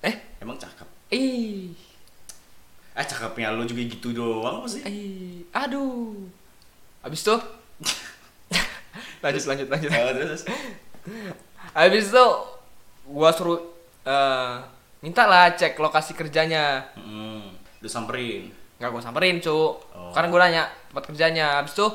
eh 0.02 0.14
Emang 0.42 0.54
cakep? 0.58 0.86
ih 1.10 1.74
Ah 2.94 3.06
cakepnya 3.06 3.54
lu 3.54 3.62
juga 3.62 3.82
gitu 3.86 4.10
doang 4.10 4.66
sih? 4.66 4.82
ih 4.82 5.46
aduh. 5.54 6.14
Habis 7.02 7.22
itu 7.22 7.34
lanjut 9.22 9.44
lanjut 9.46 9.66
lanjut. 9.70 9.90
Oh, 9.94 10.10
terus. 10.14 10.42
Habis 11.74 12.10
itu 12.10 12.26
gua 13.06 13.30
suruh 13.30 13.58
eh 14.06 14.77
minta 14.98 15.24
lah 15.24 15.54
cek 15.54 15.78
lokasi 15.78 16.12
kerjanya. 16.12 16.88
Hmm, 16.94 17.54
udah 17.78 17.90
samperin. 17.90 18.50
Nggak 18.78 18.90
gua 18.90 19.02
samperin, 19.02 19.36
Cuk. 19.38 19.72
Oh. 19.90 20.10
Karena 20.10 20.28
gua 20.28 20.40
nanya 20.46 20.62
tempat 20.90 21.04
kerjanya. 21.06 21.46
Habis 21.58 21.74
itu 21.74 21.86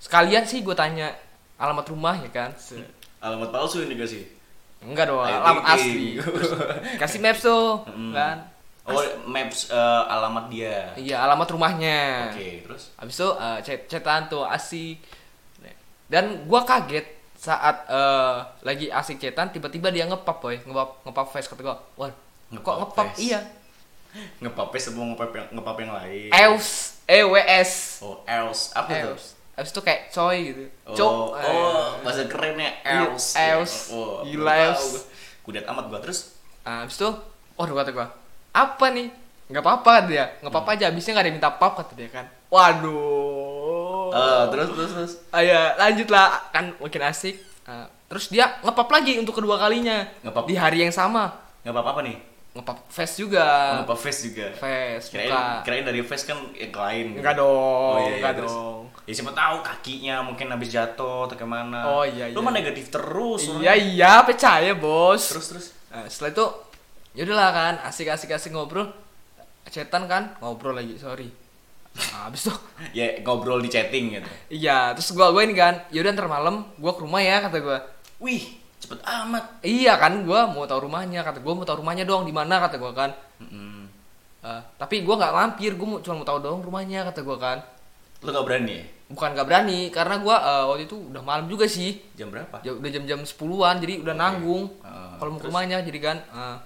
sekalian 0.00 0.44
sih 0.44 0.60
gua 0.60 0.72
tanya 0.72 1.12
alamat 1.56 1.86
rumah 1.88 2.16
ya 2.20 2.30
kan. 2.32 2.50
Alamat 3.26 3.48
palsu 3.48 3.82
ini 3.82 3.96
gak 3.96 4.12
sih? 4.12 4.22
Enggak 4.84 5.08
dong, 5.08 5.18
alamat 5.18 5.64
asli. 5.74 6.20
Kasih 7.00 7.18
maps 7.18 7.42
tuh, 7.42 7.82
Mm. 7.88 8.12
kan. 8.12 8.36
Oh, 8.86 9.02
maps 9.26 9.72
eh, 9.72 10.02
alamat 10.06 10.46
dia. 10.46 10.94
Iya, 10.94 11.26
alamat 11.26 11.48
rumahnya. 11.50 12.30
Oke, 12.30 12.62
terus? 12.62 12.92
Habis 12.94 13.16
itu 13.18 13.28
eh, 13.34 13.58
chat 13.66 13.80
chatan 13.90 14.28
tuh 14.30 14.44
asik. 14.46 15.00
Dan 16.06 16.46
gua 16.46 16.62
kaget 16.62 17.15
saat 17.46 17.76
eh, 17.86 18.34
lagi 18.60 18.86
asik 18.90 19.16
chatan 19.16 19.48
tiba-tiba 19.48 19.88
dia 19.88 20.02
ngepap 20.04 20.42
boy, 20.42 20.58
ngepap 20.58 20.88
ngepap 21.02 21.26
face 21.30 21.46
kata 21.46 21.62
gua. 21.62 21.76
Wah, 21.94 22.10
kok 22.10 22.18
Ngepap 22.50 22.74
ngepap? 22.82 23.06
face? 23.12 23.18
Iya. 23.22 23.40
Ngepapes 24.40 24.82
sama 24.82 25.12
ngepap 25.12 25.30
yang, 25.30 25.46
ngepap 25.52 25.76
yang 25.78 25.92
lain. 25.92 26.28
Eus, 26.32 26.68
E 27.04 27.20
W 27.22 27.34
S. 27.36 28.00
Oh, 28.00 28.24
else. 28.24 28.72
Apa 28.72 28.88
tuh? 28.88 29.12
Eus. 29.12 29.24
Habis 29.52 29.70
itu 29.72 29.80
kayak 29.80 30.00
coy 30.10 30.38
gitu. 30.46 30.62
Oh, 30.84 30.92
Cok. 30.92 31.12
oh, 31.12 31.26
eh. 31.36 31.88
bahasa 32.04 32.22
kerennya 32.26 32.70
Iya, 32.82 33.08
else. 33.08 33.28
else. 33.36 33.76
Oh, 33.88 34.20
Gila, 34.20 34.72
gua. 34.72 35.00
Kudet 35.40 35.64
amat 35.64 35.84
gua 35.86 36.00
terus. 36.00 36.36
Ah, 36.60 36.82
habis 36.82 36.96
itu, 36.96 37.08
waduh 37.54 37.72
kata 37.72 37.90
gua, 37.92 38.08
apa 38.50 38.86
nih? 38.90 39.08
Nggak 39.46 39.62
apa-apa 39.62 39.92
dia, 40.04 40.24
nggak 40.42 40.50
apa-apa 40.50 40.70
Hmm. 40.74 40.78
aja. 40.80 40.84
Abisnya 40.90 41.12
nggak 41.14 41.24
ada 41.24 41.34
minta 41.36 41.50
pap 41.52 41.72
kata 41.76 41.92
dia 41.94 42.08
kan. 42.10 42.26
Waduh. 42.48 43.25
Eh, 44.16 44.42
terus 44.48 44.68
terus 44.70 44.90
terus. 44.92 45.12
Ayo 45.30 45.52
lanjut 45.76 46.08
lah, 46.08 46.28
kan 46.48 46.72
makin 46.76 47.02
asik. 47.04 47.36
Ah, 47.62 47.86
terus 48.06 48.28
dia 48.28 48.58
ngepap 48.60 48.88
lagi 48.88 49.18
untuk 49.18 49.34
kedua 49.34 49.56
kalinya 49.56 50.06
Ngepap. 50.22 50.44
di 50.46 50.54
hari 50.54 50.78
yang 50.80 50.90
sama. 50.90 51.34
Nggak 51.60 51.74
apa-apa 51.74 52.00
nih. 52.00 52.16
Ngepap 52.54 52.78
face 52.88 53.20
juga. 53.20 53.44
Ngepap 53.78 53.98
face 53.98 54.20
juga. 54.24 54.46
Face, 54.54 55.12
Kirain, 55.12 55.28
muka. 55.28 55.60
kirain 55.60 55.84
dari 55.84 56.00
face 56.00 56.24
kan 56.24 56.38
yang 56.52 56.72
lain. 56.72 57.04
gitu. 57.12 57.20
Enggak 57.20 57.34
dong, 57.36 57.52
Oh, 57.52 57.98
iya, 57.98 58.06
iya, 58.06 58.16
enggak 58.16 58.34
terus? 58.38 58.54
dong. 58.54 58.82
Ya 59.04 59.12
siapa 59.12 59.32
tahu 59.32 59.56
kakinya 59.60 60.14
mungkin 60.24 60.46
habis 60.48 60.68
jatuh 60.68 61.26
atau 61.26 61.36
ke 61.36 61.44
mana. 61.44 61.80
Oh, 61.86 62.02
iya, 62.02 62.32
Lu 62.32 62.40
iya. 62.40 62.42
mah 62.42 62.52
negatif 62.52 62.88
terus. 62.88 63.44
Iya 63.44 63.52
orangnya. 63.52 63.74
iya 63.76 64.12
percaya 64.22 64.72
bos. 64.72 65.22
Terus 65.28 65.46
terus. 65.46 65.66
Nah, 65.92 66.06
setelah 66.06 66.30
itu 66.32 66.46
yaudahlah 67.14 67.50
kan 67.50 67.74
asik 67.84 68.08
asik 68.08 68.30
asik 68.30 68.50
ngobrol. 68.50 68.88
Cetan 69.66 70.06
kan 70.06 70.38
ngobrol 70.38 70.72
lagi 70.72 70.94
sorry. 70.96 71.26
Nah, 71.96 72.28
habis 72.28 72.44
itu 72.44 72.52
Ya 72.92 73.16
ngobrol 73.24 73.64
di 73.64 73.72
chatting 73.72 74.12
gitu. 74.20 74.28
iya 74.52 74.92
terus 74.92 75.16
gua 75.16 75.32
gua 75.32 75.40
ini 75.48 75.56
kan 75.56 75.80
yaudah 75.88 76.12
ntar 76.12 76.28
malam 76.28 76.68
gua 76.76 76.92
ke 76.92 77.00
rumah 77.00 77.24
ya 77.24 77.40
kata 77.40 77.56
gua. 77.64 77.78
Wih, 78.20 78.44
cepet 78.76 79.00
amat. 79.00 79.44
Iya 79.64 79.96
kan 79.96 80.20
gua 80.28 80.44
mau 80.44 80.68
tahu 80.68 80.88
rumahnya 80.88 81.24
kata 81.24 81.40
gua 81.40 81.56
mau 81.56 81.64
tahu 81.64 81.80
rumahnya 81.80 82.04
dong 82.04 82.28
di 82.28 82.32
mana 82.36 82.60
kata 82.60 82.76
gua 82.76 82.92
kan. 82.92 83.10
Mm-mm. 83.40 83.88
Eh, 84.44 84.60
tapi 84.76 85.00
gua 85.02 85.16
nggak 85.16 85.32
lampir 85.32 85.72
mau, 85.74 85.98
cuma 86.04 86.20
mau 86.20 86.26
tahu 86.28 86.38
dong 86.44 86.60
rumahnya 86.60 87.08
kata 87.08 87.24
gua 87.24 87.36
kan. 87.40 87.58
Lu 88.24 88.32
gak 88.32 88.44
berani 88.48 88.72
ya? 88.80 88.84
Bukan 89.12 89.28
gak 89.36 89.46
berani 89.46 89.88
karena 89.92 90.16
gua 90.20 90.36
eh, 90.40 90.64
waktu 90.68 90.84
itu 90.88 90.96
udah 91.12 91.22
malam 91.24 91.48
juga 91.48 91.64
sih. 91.68 91.96
Jam 92.16 92.28
berapa? 92.28 92.60
Ya, 92.60 92.72
udah 92.76 92.90
jam-jam 92.92 93.20
10-an 93.24 93.76
jadi 93.80 94.00
udah 94.04 94.14
Oke. 94.16 94.20
nanggung 94.20 94.64
Heeh, 94.84 95.10
kalau 95.16 95.30
mau 95.32 95.40
ke 95.40 95.46
rumahnya 95.48 95.80
jadi 95.80 95.98
kan 96.00 96.16
eh 96.20 96.56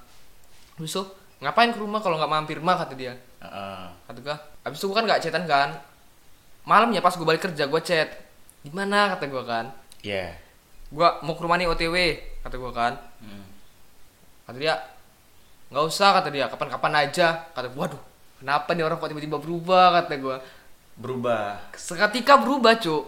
habis 0.74 0.90
itu 0.96 1.02
ngapain 1.38 1.70
ke 1.70 1.78
rumah 1.78 2.00
kalau 2.00 2.16
nggak 2.16 2.32
mampir 2.32 2.58
mah 2.58 2.74
kata 2.80 2.96
dia 2.96 3.12
Heeh. 3.40 3.82
kata 4.04 4.18
gua 4.20 4.36
abis 4.62 4.76
itu 4.76 4.86
gua 4.86 4.96
kan 4.96 5.04
nggak 5.06 5.20
chatan 5.20 5.44
kan 5.44 5.68
malamnya 6.62 7.00
pas 7.00 7.12
gua 7.12 7.26
balik 7.26 7.42
kerja 7.42 7.64
gua 7.64 7.80
chat 7.80 8.08
di 8.60 8.68
mana 8.68 9.10
kata 9.10 9.24
gua 9.26 9.42
kan 9.42 9.66
Iya. 10.00 10.36
gua 10.88 11.20
mau 11.20 11.32
ke 11.32 11.40
rumah 11.40 11.56
nih 11.56 11.66
OTW 11.66 11.96
kata 12.40 12.56
gua 12.56 12.70
kan 12.70 12.92
Hmm. 13.18 13.44
kata 14.44 14.56
dia 14.56 14.74
nggak 15.68 15.84
usah 15.84 16.10
kata 16.14 16.28
dia 16.28 16.46
kapan-kapan 16.46 16.92
aja 17.00 17.26
kata 17.48 17.68
gua 17.68 17.86
waduh 17.86 18.02
kenapa 18.36 18.70
nih 18.70 18.82
orang 18.82 18.96
kok 18.96 19.08
tiba-tiba 19.08 19.36
berubah 19.36 19.86
kata 19.96 20.14
gua 20.16 20.36
Berubah. 20.94 21.56
seketika 21.72 22.36
berubah 22.36 22.76
cuk 22.76 23.04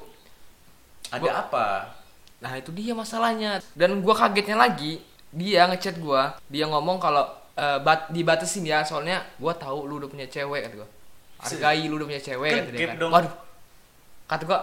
Ada 1.11 1.21
Gua- 1.21 1.37
apa? 1.39 1.67
nah 2.39 2.57
itu 2.57 2.73
dia 2.73 2.91
masalahnya 2.91 3.61
dan 3.73 4.01
gua 4.01 4.17
kagetnya 4.17 4.57
lagi 4.57 4.97
dia 5.31 5.65
ngechat 5.67 5.97
gua 5.99 6.41
dia 6.47 6.65
ngomong 6.65 6.97
kalau 6.97 7.29
eh, 7.63 7.79
bat 7.79 8.11
dibatasin 8.11 8.65
ya 8.65 8.83
soalnya 8.83 9.23
gua 9.39 9.55
tahu 9.55 9.87
lu 9.87 9.97
udah 9.97 10.09
punya 10.09 10.27
cewek 10.27 10.67
kata 10.67 10.75
gua 10.77 10.89
hargai 11.39 11.87
lu 11.87 11.95
udah 11.97 12.09
punya 12.09 12.23
cewek 12.23 12.51
Kan 12.51 12.59
kata 12.61 12.73
dia 12.73 12.87
kan 12.89 12.97
dong. 12.99 13.11
waduh 13.11 13.35
kata 14.27 14.43
gua 14.45 14.59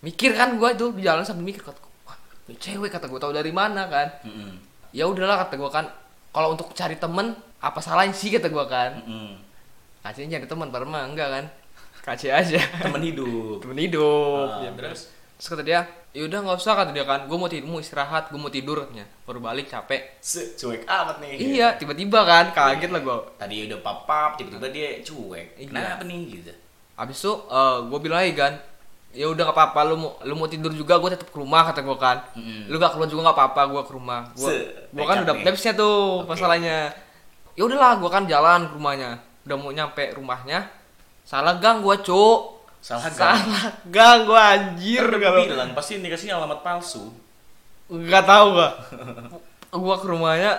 mikir 0.00 0.30
kan 0.32 0.56
gua 0.56 0.72
tuh 0.72 0.90
di 0.90 1.02
jalan 1.02 1.20
sambil 1.20 1.44
mikir 1.44 1.60
kata 1.60 1.76
gua 1.76 1.92
"Wah, 2.06 2.16
punya 2.44 2.58
cewek 2.58 2.88
kata 2.88 3.04
gua 3.06 3.20
tahu 3.20 3.32
dari 3.32 3.50
mana 3.50 3.84
kan 3.86 4.08
Mm-mm. 4.22 4.56
ya 4.90 5.04
udahlah 5.04 5.36
kata 5.42 5.54
gua 5.54 5.68
kan 5.70 5.84
kalau 6.30 6.54
untuk 6.54 6.72
cari 6.72 6.96
temen 6.96 7.32
apa 7.60 7.78
salahnya 7.78 8.12
sih 8.12 8.30
kata 8.30 8.48
gua 8.48 8.64
kan 8.64 8.96
Mm-mm. 8.98 9.36
kacanya 10.00 10.34
nyari 10.34 10.46
teman 10.46 10.68
padahal 10.68 11.04
enggak 11.06 11.28
kan 11.28 11.44
kace 12.00 12.32
aja 12.32 12.56
Temen 12.80 13.04
hidup. 13.04 13.58
temen 13.62 13.76
hidup 13.76 14.48
Ah, 14.48 14.64
ya, 14.64 14.72
terus? 14.72 15.12
Terus 15.40 15.56
kata 15.56 15.64
dia 15.64 15.80
yaudah 16.12 16.44
nggak 16.44 16.60
usah 16.60 16.76
kata 16.76 16.92
dia 16.92 17.08
kan 17.08 17.24
gue 17.24 17.32
mau 17.32 17.48
tidur 17.48 17.72
mau 17.72 17.80
istirahat 17.80 18.28
gue 18.28 18.36
mau 18.36 18.52
tidur 18.52 18.84
katanya 18.84 19.08
baru 19.24 19.40
balik 19.40 19.72
capek 19.72 20.20
cuek 20.60 20.84
amat 20.84 21.16
nih. 21.24 21.32
iya 21.40 21.68
tiba-tiba 21.80 22.20
kan 22.28 22.52
kaget 22.52 22.92
lah 22.92 23.00
gue 23.00 23.16
Tadi 23.40 23.56
udah 23.72 23.80
papap, 23.80 24.36
tiba-tiba 24.36 24.68
dia 24.68 25.00
cuek. 25.00 25.56
Iya. 25.56 25.66
Kenapa 25.72 26.04
nih 26.04 26.20
gitu? 26.28 26.52
abis 27.00 27.16
itu 27.24 27.32
gue 27.88 27.98
bilang 28.04 28.20
lagi 28.20 28.36
kan 28.36 28.52
ya 29.16 29.32
udah 29.32 29.48
nggak 29.48 29.56
apa-apa 29.56 29.80
lu 29.88 29.96
mau 29.96 30.10
lu 30.20 30.34
mau 30.36 30.44
tidur 30.44 30.68
juga 30.76 31.00
gue 31.00 31.16
tetap 31.16 31.32
ke 31.32 31.38
rumah 31.40 31.64
kata 31.72 31.80
gue 31.80 31.96
kan 31.96 32.20
Mm-mm. 32.36 32.68
lu 32.68 32.76
gak 32.76 32.92
keluar 32.92 33.08
juga 33.08 33.32
nggak 33.32 33.38
apa-apa 33.40 33.62
gue 33.72 33.82
ke 33.88 33.92
rumah 33.96 34.20
gue 34.36 34.52
gue 34.92 35.06
kan 35.08 35.24
udah 35.24 35.34
tipsnya 35.40 35.72
tuh 35.72 36.22
Oke. 36.22 36.36
masalahnya 36.36 36.92
ya 37.56 37.62
udahlah 37.64 37.96
gue 37.96 38.10
kan 38.12 38.28
jalan 38.28 38.68
ke 38.68 38.74
rumahnya 38.76 39.16
udah 39.48 39.56
mau 39.56 39.72
nyampe 39.72 40.04
rumahnya 40.12 40.68
salah 41.24 41.56
gang 41.56 41.80
gue 41.80 41.96
cuk 42.04 42.59
Salah 42.80 43.06
gang. 43.06 43.36
salah 43.44 43.64
gang 43.86 44.18
gue 44.24 44.40
anjir 44.40 45.04
Kan 45.04 45.20
kalau 45.20 45.40
bilang 45.44 45.70
pasti 45.72 45.96
dikasihnya 45.96 46.36
alamat 46.36 46.60
palsu. 46.60 47.12
nggak 47.86 48.22
tahu 48.22 48.46
gak 48.54 48.72
gua 49.82 49.96
ke 49.96 50.06
rumahnya 50.06 50.52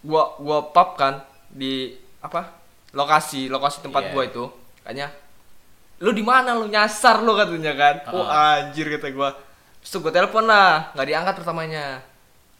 gua 0.00 0.36
gua 0.36 0.58
pap 0.70 0.92
kan 0.94 1.24
di 1.48 1.96
apa 2.20 2.52
lokasi 2.92 3.48
lokasi 3.48 3.80
tempat 3.80 4.08
Iya. 4.08 4.12
gua 4.12 4.22
itu 4.24 4.44
kayaknya 4.82 5.08
lu 5.98 6.12
di 6.12 6.20
mana 6.20 6.52
lu 6.52 6.68
nyasar 6.68 7.24
lu 7.24 7.32
katanya 7.32 7.72
kan 7.72 7.94
oh 8.12 8.20
Heeh. 8.20 8.68
anjir 8.68 8.92
kata 8.92 9.08
gua 9.10 9.32
terus 9.80 9.96
gua 9.98 10.12
telepon 10.12 10.44
lah 10.44 10.92
nggak 10.92 11.06
diangkat 11.06 11.34
pertamanya 11.40 11.84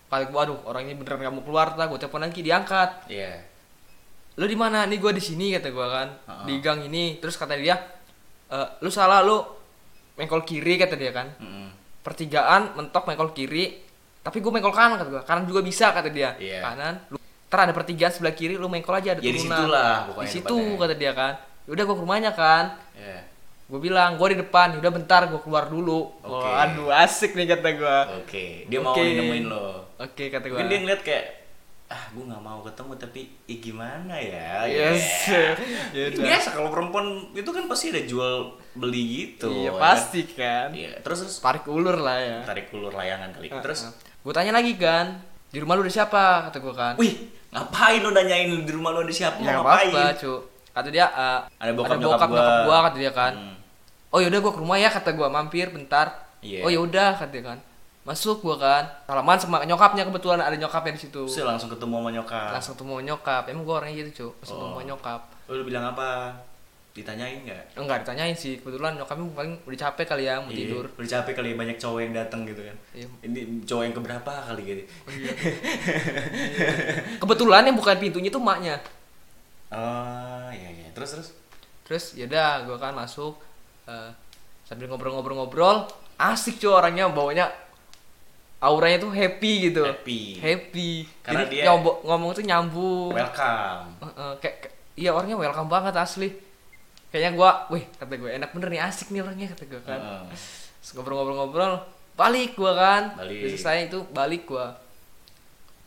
kali 0.09 0.25
gua 0.27 0.41
aduh 0.45 0.59
orang 0.65 0.89
ini 0.89 0.97
beneran 0.97 1.29
mau 1.29 1.45
keluar 1.45 1.77
lah 1.77 1.85
gua 1.85 2.01
telepon 2.01 2.25
lagi 2.25 2.41
diangkat 2.41 3.13
Iya. 3.13 3.45
lu 4.35 4.45
di 4.45 4.57
mana 4.57 4.89
nih 4.89 4.97
gua 4.97 5.13
di 5.13 5.21
sini 5.21 5.53
kata 5.53 5.69
gua 5.69 5.87
kan 5.93 6.09
Heeh. 6.25 6.45
di 6.49 6.55
gang 6.59 6.81
ini 6.83 7.21
terus 7.21 7.37
kata 7.37 7.53
dia 7.53 7.77
"Eh, 8.49 8.69
lu 8.79 8.89
salah 8.89 9.21
lu 9.21 9.43
mengkol 10.15 10.43
kiri 10.43 10.77
kata 10.77 10.95
dia 10.95 11.11
kan 11.11 11.29
Mm-mm. 11.37 11.69
pertigaan 12.01 12.73
mentok 12.75 13.05
mengkol 13.05 13.31
kiri 13.31 13.83
tapi 14.21 14.39
gue 14.39 14.49
mengkol 14.49 14.71
kanan 14.71 14.97
kata 14.97 15.09
gue 15.09 15.23
kanan 15.23 15.45
juga 15.45 15.61
bisa 15.61 15.91
kata 15.91 16.09
dia 16.09 16.35
Iya. 16.37 16.61
kanan 16.61 16.95
lu 17.09 17.17
ntar 17.47 17.63
ada 17.63 17.73
pertigaan 17.73 18.11
sebelah 18.11 18.33
kiri 18.33 18.55
lu 18.55 18.67
mengkol 18.67 18.95
aja 18.95 19.13
ada 19.13 19.21
Ya, 19.21 19.29
di 19.29 19.39
turunan 19.39 20.15
di 20.17 20.27
situ 20.27 20.47
tempatnya. 20.49 20.81
kata 20.81 20.95
dia 20.95 21.13
kan 21.13 21.33
udah 21.67 21.83
gue 21.83 21.93
ke 21.93 22.03
rumahnya 22.03 22.33
kan 22.33 22.65
Iya. 22.93 23.21
gue 23.67 23.79
bilang 23.79 24.15
gue 24.15 24.29
di 24.29 24.39
depan 24.41 24.79
udah 24.79 24.91
bentar 24.91 25.27
gue 25.27 25.39
keluar 25.39 25.67
dulu 25.67 26.15
Oke. 26.21 26.43
oh, 26.43 26.55
aduh 26.55 26.89
asik 26.89 27.35
nih 27.35 27.47
kata 27.49 27.69
gue 27.73 27.97
Oke, 28.17 28.45
dia 28.65 28.79
mau 28.79 28.91
Oke. 28.91 29.03
nemuin 29.03 29.45
lo. 29.45 29.91
oke 29.97 30.25
kata 30.29 30.45
gue 30.45 30.59
dia 30.65 30.79
ngeliat 30.81 31.03
kayak 31.03 31.25
ah 31.87 32.03
gue 32.11 32.25
nggak 32.27 32.43
mau 32.43 32.59
ketemu 32.67 32.93
tapi 32.99 33.21
ih 33.47 33.59
gimana 33.63 34.19
ya? 34.19 34.67
Yes. 34.67 35.31
Ya. 35.31 35.55
ya 35.95 36.05
udah. 36.11 36.23
biasa 36.27 36.49
kalau 36.59 36.69
perempuan 36.75 37.07
itu 37.31 37.47
kan 37.47 37.65
pasti 37.71 37.95
ada 37.95 38.03
jual 38.03 38.59
beli 38.75 39.03
gitu 39.07 39.47
iya 39.55 39.71
ya 39.71 39.79
pasti 39.79 40.21
kan? 40.35 40.35
kan 40.35 40.69
iya 40.75 40.99
terus 40.99 41.23
terus? 41.23 41.39
Tarik 41.39 41.63
ulur 41.71 41.95
lah 41.95 42.19
ya. 42.19 42.39
Tarik 42.43 42.75
ulur 42.75 42.91
layangan 42.91 43.31
kali. 43.39 43.55
Terus? 43.55 43.87
Gue 44.27 44.35
tanya 44.35 44.59
lagi 44.59 44.75
kan 44.75 45.23
di 45.47 45.59
rumah 45.63 45.79
lu 45.79 45.87
ada 45.87 45.95
siapa? 45.95 46.51
kata 46.51 46.59
gue 46.59 46.75
kan. 46.75 46.95
Wih 46.99 47.31
ngapain 47.55 48.03
lo 48.03 48.11
nanyain 48.11 48.51
di 48.51 48.73
rumah 48.75 48.91
lo 48.91 49.07
ada 49.07 49.15
siapa? 49.15 49.39
Ya 49.39 49.63
ngapain? 49.63 49.95
apa-apa 49.95 50.19
cu. 50.19 50.35
Kata 50.75 50.89
dia 50.91 51.07
eh, 51.07 51.41
Ada 51.63 51.71
bokap 51.71 51.95
ada 51.95 52.03
nyokap 52.03 52.19
bokap 52.19 52.29
gua. 52.29 52.37
nyokap 52.37 52.59
gua 52.67 52.77
kata 52.91 52.97
dia 52.99 53.13
kan. 53.15 53.33
Hmm. 53.39 53.55
oh 54.11 54.19
yaudah 54.19 54.39
gua 54.43 54.53
ke 54.53 54.61
rumah 54.61 54.77
ya 54.83 54.91
kata 54.91 55.11
gua. 55.15 55.31
Mampir 55.31 55.71
bentar. 55.71 56.27
Iya. 56.43 56.67
oh 56.67 56.71
yaudah 56.71 57.15
kata 57.15 57.31
dia 57.31 57.45
kan 57.47 57.59
masuk 58.07 58.39
gua 58.41 58.57
kan. 58.57 58.83
Salaman 59.05 59.35
sama 59.37 59.57
nyokapnya 59.63 60.07
kebetulan 60.07 60.39
ada 60.39 60.55
nyokapnya 60.55 60.95
di 60.95 61.03
situ. 61.03 61.27
Terus 61.27 61.43
langsung 61.43 61.67
ketemu 61.69 61.95
sama 61.99 62.11
nyokap. 62.15 62.49
Langsung 62.55 62.73
ketemu 62.75 62.95
nyokap. 63.05 63.43
Emang 63.51 63.67
gua 63.67 63.83
orangnya 63.83 63.97
gitu 64.01 64.11
cu 64.15 64.27
langsung 64.39 64.57
ketemu 64.57 64.79
Oh. 64.79 64.87
nyokap. 64.95 65.21
Lo 65.47 65.63
bilang 65.63 65.85
apa? 65.89 66.31
Ditanyain 66.95 67.45
nggak? 67.45 67.77
Enggak 67.77 68.07
ditanyain 68.07 68.33
sih. 68.33 68.57
Kebetulan 68.57 68.97
nyokapnya 68.97 69.29
paling 69.35 69.53
udah 69.69 69.79
capek 69.83 70.07
kali 70.09 70.25
ya 70.25 70.41
mau 70.41 70.49
Iya, 70.49 70.57
tidur. 70.65 70.85
udah 70.97 71.11
capek 71.13 71.33
kali 71.37 71.49
ya, 71.53 71.57
banyak 71.59 71.77
cowok 71.77 72.01
yang 72.01 72.15
datang 72.15 72.41
gitu 72.49 72.63
kan. 72.65 72.77
Iya. 72.97 73.07
ini 73.21 73.39
cowok 73.69 73.83
yang 73.85 73.95
keberapa 73.95 74.33
kali 74.49 74.63
gitu. 74.65 74.83
Kebetulan 77.19 77.63
yang 77.67 77.77
bukan 77.77 77.97
pintunya 77.99 78.31
tuh 78.31 78.41
maknya 78.41 78.79
oh 79.67 80.49
iya 80.55 80.71
iya. 80.73 80.89
Terus 80.95 81.11
terus? 81.19 81.29
Terus 81.85 82.05
yaudah 82.15 82.65
gua 82.65 82.79
kan 82.79 82.95
masuk 82.95 83.35
eh, 83.85 84.11
sambil 84.65 84.87
ngobrol-ngobrol-ngobrol. 84.89 85.91
Asik 86.17 86.57
cuy 86.57 86.73
orangnya 86.73 87.13
bawanya 87.13 87.51
auranya 88.59 88.99
tuh 88.99 89.13
happy 89.13 89.53
gitu. 89.69 89.83
Happy. 89.83 90.21
happy. 90.39 90.91
Karena 91.21 91.45
Jadi 91.45 91.55
dia- 91.55 91.65
nyobo- 91.67 92.01
ngomong 92.03 92.31
tuh 92.33 92.43
nyambung. 92.43 93.13
Welcome. 93.13 93.87
Heeh, 94.01 94.33
kayak 94.41 94.57
kayak- 94.61 94.77
iya 94.95 95.11
orangnya 95.11 95.37
welcome 95.37 95.69
banget 95.69 95.95
asli. 95.95 96.29
Kayaknya 97.07 97.31
gua 97.33 97.51
wih 97.69 97.85
kata 97.93 98.13
gue 98.13 98.31
enak 98.31 98.51
bener 98.51 98.69
nih 98.69 98.83
asik 98.83 99.09
nih 99.09 99.23
orangnya 99.23 99.47
kata 99.51 99.65
gue 99.65 99.81
kan. 99.81 100.01
Terus 100.29 100.91
ngobrol-ngobrol-ngobrol 100.93 101.75
balik 102.13 102.53
gua 102.55 102.73
kan. 102.75 103.03
Balik. 103.15 103.55
Selesai 103.55 103.87
itu 103.87 104.03
balik 104.11 104.45
gua. 104.45 104.75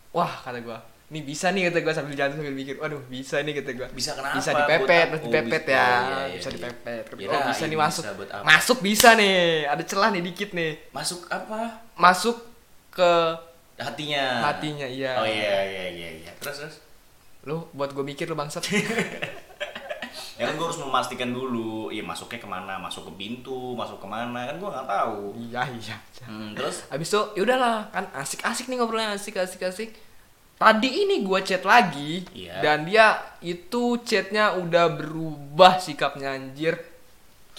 Wah 0.09 0.41
kata 0.41 0.61
gua 0.61 0.79
ini 1.09 1.25
bisa 1.25 1.49
nih 1.49 1.69
kata 1.69 1.81
gua 1.81 1.89
sambil 1.91 2.13
jalan 2.13 2.37
sambil 2.37 2.53
mikir 2.53 2.77
waduh 2.77 3.01
bisa 3.09 3.41
nih 3.41 3.57
kata 3.57 3.73
gua. 3.73 3.87
Bisa 3.89 4.13
kenapa? 4.13 4.37
bisa 4.37 4.49
Buat 4.53 4.61
dipepet 4.63 5.07
Oh, 5.09 5.17
dipepet 5.19 5.63
ya. 5.67 5.81
Oh, 5.81 5.97
iya, 5.99 6.17
iya, 6.23 6.37
bisa 6.37 6.49
iya. 6.49 6.55
dipepet. 6.55 7.03
Oh 7.03 7.17
Kirain 7.17 7.41
bisa 7.49 7.63
nih 7.63 7.69
bisa 7.71 7.83
masuk. 7.83 8.03
buat 8.15 8.29
masuk 8.43 8.77
bisa 8.79 9.09
nih. 9.13 9.37
Ada 9.65 9.83
celah 9.83 10.09
nih 10.09 10.21
dikit 10.23 10.49
nih. 10.53 10.71
Masuk 10.89 11.25
apa? 11.27 11.81
Masuk 11.93 12.37
ke 12.89 13.13
hatinya. 13.79 14.51
Hatinya 14.51 14.85
iya. 14.85 15.15
Oh 15.21 15.27
iya 15.27 15.63
iya 15.65 15.85
iya 15.89 16.09
iya. 16.25 16.31
Terus 16.43 16.65
terus? 16.65 16.75
Lu 17.47 17.69
buat 17.71 17.95
gue 17.95 18.03
mikir 18.03 18.27
lu 18.29 18.35
bangsat. 18.35 18.65
Ya 20.39 20.47
kan 20.47 20.55
gue 20.55 20.67
harus 20.71 20.79
memastikan 20.79 21.35
dulu 21.35 21.91
ya 21.91 21.99
masuknya 21.99 22.39
ke 22.39 22.47
mana? 22.47 22.79
Masuk 22.79 23.11
ke 23.11 23.13
pintu 23.19 23.75
masuk 23.75 23.99
ke 23.99 24.07
mana 24.07 24.47
kan 24.47 24.55
gue 24.55 24.69
nggak 24.71 24.87
tahu. 24.87 25.35
Iya 25.35 25.67
iya. 25.75 25.97
Hmm, 26.23 26.55
terus? 26.55 26.87
Habis 26.87 27.11
itu 27.11 27.21
ya 27.35 27.41
udahlah 27.43 27.91
kan 27.91 28.07
asik-asik 28.15 28.71
nih 28.71 28.79
ngobrolnya 28.79 29.19
asik 29.19 29.35
asik 29.35 29.67
asik. 29.67 29.91
Tadi 30.55 30.87
ini 31.07 31.27
gua 31.27 31.43
chat 31.43 31.63
lagi 31.63 32.23
Iya. 32.35 32.59
dan 32.63 32.83
dia 32.87 33.19
itu 33.43 33.99
chatnya 34.03 34.55
udah 34.55 34.91
berubah 34.95 35.75
sikapnya 35.75 36.31
anjir. 36.31 36.79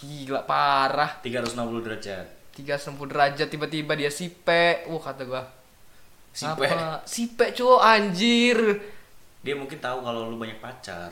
Gila 0.00 0.48
parah. 0.48 1.20
360 1.20 1.84
derajat 1.84 2.39
360 2.52 3.10
derajat 3.10 3.48
tiba-tiba 3.48 3.92
dia 3.94 4.10
sipe. 4.10 4.84
Wah 4.86 5.02
kata 5.02 5.22
gua. 5.24 5.42
Sipe? 6.30 6.66
Apa? 6.66 7.02
Sipe 7.04 7.50
cowok 7.52 7.80
anjir. 7.82 8.58
dia 9.40 9.56
mungkin 9.56 9.80
tahu 9.80 10.04
kalau 10.04 10.28
lu 10.28 10.36
banyak 10.36 10.60
pacar 10.60 11.08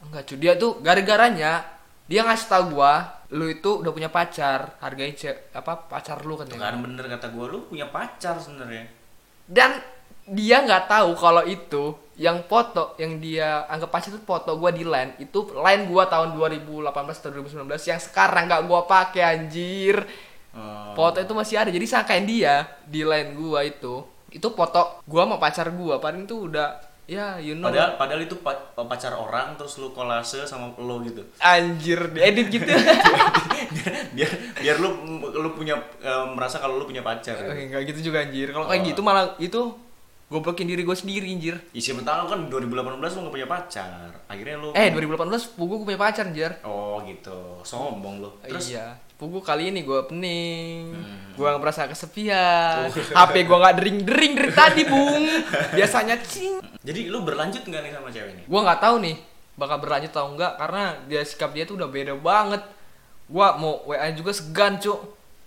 Enggak 0.00 0.24
cuy, 0.24 0.40
dia 0.40 0.56
tuh 0.56 0.80
gara-garanya 0.80 1.60
dia 2.06 2.24
ngasih 2.24 2.48
tau 2.48 2.64
gua, 2.72 3.04
lu 3.28 3.50
itu 3.50 3.82
udah 3.82 3.92
punya 3.92 4.08
pacar, 4.08 4.80
hargai 4.80 5.12
ce- 5.12 5.50
apa 5.52 5.84
pacar 5.84 6.22
lu 6.22 6.40
katanya. 6.40 6.72
kan 6.72 6.80
bener 6.80 7.04
kata 7.04 7.28
gue 7.28 7.46
lu 7.46 7.58
punya 7.66 7.90
pacar 7.90 8.38
sebenarnya 8.38 8.86
dan 9.44 9.76
dia 10.24 10.62
nggak 10.62 10.86
tahu 10.86 11.10
kalau 11.14 11.42
itu 11.44 11.94
yang 12.16 12.42
foto 12.46 12.96
yang 12.96 13.20
dia 13.20 13.68
anggap 13.68 13.90
pacar 13.92 14.08
itu 14.10 14.22
foto 14.22 14.56
gua 14.56 14.70
di 14.70 14.82
line 14.82 15.18
itu 15.20 15.38
line 15.52 15.84
gua 15.86 16.08
tahun 16.08 16.32
2018 16.32 16.86
atau 16.88 17.30
2019 17.30 17.66
yang 17.90 18.00
sekarang 18.00 18.48
nggak 18.48 18.62
gua 18.64 18.88
pakai 18.88 19.22
anjir 19.22 20.00
Hmm. 20.56 20.92
foto 20.92 21.20
itu 21.20 21.30
masih 21.30 21.56
ada 21.58 21.68
jadi 21.68 21.84
sangkain 21.84 22.24
dia 22.24 22.54
di 22.82 23.04
line 23.04 23.32
gua 23.32 23.60
itu 23.60 24.00
itu 24.28 24.48
foto 24.50 25.04
gua 25.04 25.22
sama 25.22 25.36
pacar 25.36 25.68
gua 25.70 25.96
paling 25.96 26.24
tuh 26.24 26.48
udah 26.48 26.72
ya 27.04 27.36
you 27.36 27.52
know 27.52 27.68
padahal 27.68 27.94
padahal 27.94 28.18
itu 28.18 28.34
pa- 28.36 28.56
pacar 28.74 29.12
orang 29.12 29.54
terus 29.54 29.76
lu 29.76 29.92
kolase 29.92 30.42
sama 30.42 30.72
lo 30.76 30.98
gitu 31.00 31.22
anjir 31.38 32.00
diedit 32.10 32.48
gitu 32.50 32.66
biar 34.16 34.30
biar 34.56 34.76
lu 34.76 34.88
lu 35.30 35.48
punya 35.52 35.76
eh, 36.00 36.24
merasa 36.28 36.56
kalau 36.56 36.76
lu 36.76 36.84
punya 36.84 37.00
pacar 37.00 37.36
gitu. 37.36 37.46
Oke, 37.46 37.62
nggak 37.68 37.82
gitu 37.86 38.00
juga 38.06 38.24
anjir 38.24 38.50
kalau 38.50 38.66
kayak 38.66 38.80
Oh. 38.80 38.86
gitu 38.86 39.00
malah 39.00 39.24
itu 39.38 39.60
goblokin 40.26 40.66
diri 40.66 40.82
gue 40.82 40.92
sendiri 40.92 41.30
anjir 41.30 41.54
Ya, 41.70 41.80
siapa 41.80 42.02
tahu 42.02 42.24
kan 42.26 42.38
2018 42.50 42.98
lu 42.98 43.18
gak 43.22 43.34
punya 43.34 43.46
pacar. 43.46 44.10
Akhirnya 44.26 44.56
lu 44.58 44.68
eh 44.74 44.90
2018 44.90 45.54
pugu 45.54 45.78
gue 45.78 45.86
punya 45.86 46.00
pacar 46.00 46.26
anjir 46.26 46.50
Oh 46.62 46.98
gitu. 47.02 47.62
Sombong 47.62 48.18
lu. 48.18 48.30
Terus 48.42 48.74
iya 48.74 48.98
pugu 49.14 49.40
kali 49.40 49.70
ini 49.70 49.80
gue 49.80 49.96
pening 50.04 50.92
Hmm. 50.92 51.32
gue 51.32 51.46
gak 51.46 51.56
merasa 51.56 51.88
kesepian 51.88 52.84
Oh. 52.84 52.92
HP 53.22 53.48
gue 53.48 53.58
gak 53.58 53.74
dering 53.78 53.98
dering 54.02 54.32
dari 54.34 54.52
tadi 54.52 54.82
bung 54.84 55.24
biasanya 55.72 56.20
cing 56.20 56.60
jadi 56.84 57.08
lu 57.08 57.24
berlanjut 57.24 57.64
nggak 57.64 57.80
nih 57.80 57.92
sama 57.96 58.12
cewek 58.12 58.30
ini? 58.30 58.42
gue 58.44 58.60
nggak 58.60 58.76
tahu 58.76 58.96
nih 59.00 59.16
bakal 59.56 59.80
berlanjut 59.80 60.12
atau 60.12 60.28
enggak 60.28 60.52
karena 60.60 60.82
dia 61.08 61.24
sikap 61.24 61.50
dia 61.50 61.64
tuh 61.64 61.80
udah 61.80 61.88
beda 61.88 62.12
banget 62.12 62.60
gue 63.26 63.46
mau 63.56 63.80
wa 63.84 63.96
juga 64.12 64.36
segan 64.36 64.76
cuk 64.76 65.00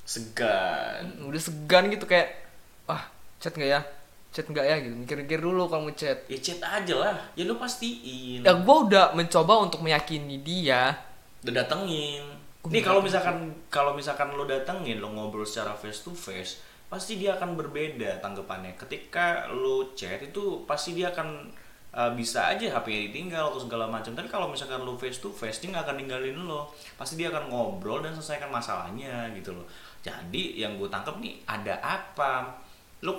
Segan. 0.03 1.21
udah 1.21 1.37
segan 1.37 1.83
gitu 1.87 2.09
kayak 2.09 2.41
wah 2.83 3.05
chat 3.37 3.53
nggak 3.53 3.69
ya 3.69 3.81
chat 4.29 4.45
nggak 4.45 4.65
ya 4.65 4.75
gitu 4.85 4.93
mikir-mikir 4.93 5.39
dulu 5.41 5.65
kalau 5.65 5.89
mau 5.89 5.93
chat 5.97 6.21
Ya 6.29 6.37
chat 6.37 6.61
aja 6.61 6.93
lah. 6.95 7.17
Ya 7.33 7.49
lu 7.49 7.57
pastiin. 7.57 8.45
ya 8.45 8.53
gue 8.53 8.77
udah 8.89 9.17
mencoba 9.17 9.65
untuk 9.65 9.81
meyakini 9.81 10.39
dia 10.45 10.93
Udah 11.41 11.63
datengin. 11.63 12.23
Nih 12.67 12.83
kalau 12.83 12.99
misalkan 12.99 13.55
kalau 13.71 13.95
misalkan 13.95 14.35
lu 14.35 14.43
datengin, 14.43 14.99
lu 14.99 15.07
ngobrol 15.15 15.47
secara 15.47 15.71
face 15.71 16.03
to 16.03 16.11
face, 16.11 16.59
pasti 16.91 17.15
dia 17.15 17.39
akan 17.39 17.55
berbeda 17.55 18.19
tanggapannya. 18.19 18.75
Ketika 18.75 19.47
lu 19.47 19.95
chat 19.95 20.19
itu 20.19 20.67
pasti 20.67 20.91
dia 20.91 21.15
akan 21.15 21.47
uh, 21.95 22.11
bisa 22.11 22.51
aja 22.51 22.75
HP 22.75 23.09
ditinggal 23.09 23.55
atau 23.55 23.63
segala 23.63 23.87
macam. 23.87 24.11
Tapi 24.11 24.27
kalau 24.27 24.51
misalkan 24.51 24.83
lu 24.83 24.99
face 24.99 25.23
to 25.23 25.31
face, 25.31 25.63
dia 25.63 25.71
nggak 25.71 25.87
akan 25.87 25.95
ninggalin 26.03 26.35
lo. 26.43 26.67
Pasti 26.99 27.15
dia 27.15 27.31
akan 27.31 27.47
ngobrol 27.47 28.03
dan 28.03 28.11
selesaikan 28.11 28.51
masalahnya 28.51 29.31
gitu 29.31 29.55
loh. 29.55 29.65
Jadi 30.03 30.59
yang 30.59 30.75
gue 30.75 30.91
tangkap 30.91 31.15
nih 31.23 31.39
ada 31.47 31.79
apa? 31.79 32.59
Lu 33.07 33.15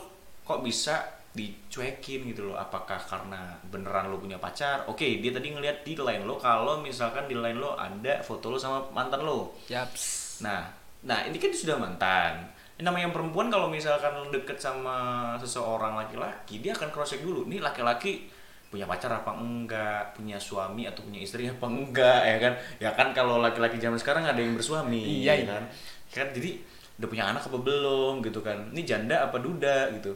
kok 0.51 0.67
bisa 0.67 1.21
dicuekin 1.31 2.27
gitu 2.35 2.51
loh? 2.51 2.59
Apakah 2.59 2.99
karena 2.99 3.55
beneran 3.71 4.11
lo 4.11 4.19
punya 4.19 4.43
pacar? 4.43 4.83
Oke 4.91 5.23
dia 5.23 5.31
tadi 5.31 5.55
ngeliat 5.55 5.87
di 5.87 5.95
line 5.95 6.27
lo 6.27 6.35
kalau 6.43 6.83
misalkan 6.83 7.31
di 7.31 7.39
line 7.39 7.55
lo 7.55 7.79
ada 7.79 8.19
foto 8.27 8.51
lo 8.51 8.59
sama 8.59 8.91
mantan 8.91 9.23
lo. 9.23 9.55
Yaps. 9.71 10.43
Nah 10.43 10.67
nah 11.07 11.23
ini 11.23 11.39
kan 11.39 11.55
sudah 11.55 11.79
mantan. 11.79 12.51
Ini 12.75 12.83
namanya 12.83 13.15
perempuan 13.15 13.47
kalau 13.47 13.71
misalkan 13.71 14.11
lo 14.19 14.27
deket 14.35 14.59
sama 14.59 15.31
seseorang 15.39 15.95
laki-laki 15.95 16.59
dia 16.59 16.75
akan 16.75 16.91
cross 16.91 17.15
check 17.15 17.23
dulu 17.23 17.47
nih 17.47 17.63
laki-laki 17.63 18.27
punya 18.71 18.87
pacar 18.91 19.11
apa 19.15 19.31
enggak? 19.39 20.19
Punya 20.19 20.39
suami 20.39 20.87
atau 20.91 21.07
punya 21.07 21.23
istri 21.23 21.47
apa 21.47 21.67
enggak? 21.71 22.23
Ya 22.27 22.37
kan? 22.43 22.53
Ya 22.83 22.91
kan 22.95 23.09
kalau 23.15 23.39
laki-laki 23.39 23.79
zaman 23.79 23.99
sekarang 24.03 24.27
ada 24.27 24.39
yang 24.39 24.59
bersuami 24.59 25.23
Iya, 25.23 25.47
ya 25.47 25.47
kan? 25.47 25.65
Kan? 26.11 26.27
Jadi 26.35 26.59
udah 27.01 27.09
punya 27.09 27.25
anak 27.33 27.49
apa 27.49 27.57
belum 27.57 28.21
gitu 28.21 28.45
kan. 28.45 28.69
Ini 28.77 28.85
janda 28.85 29.25
apa 29.25 29.41
duda 29.41 29.89
gitu. 29.97 30.13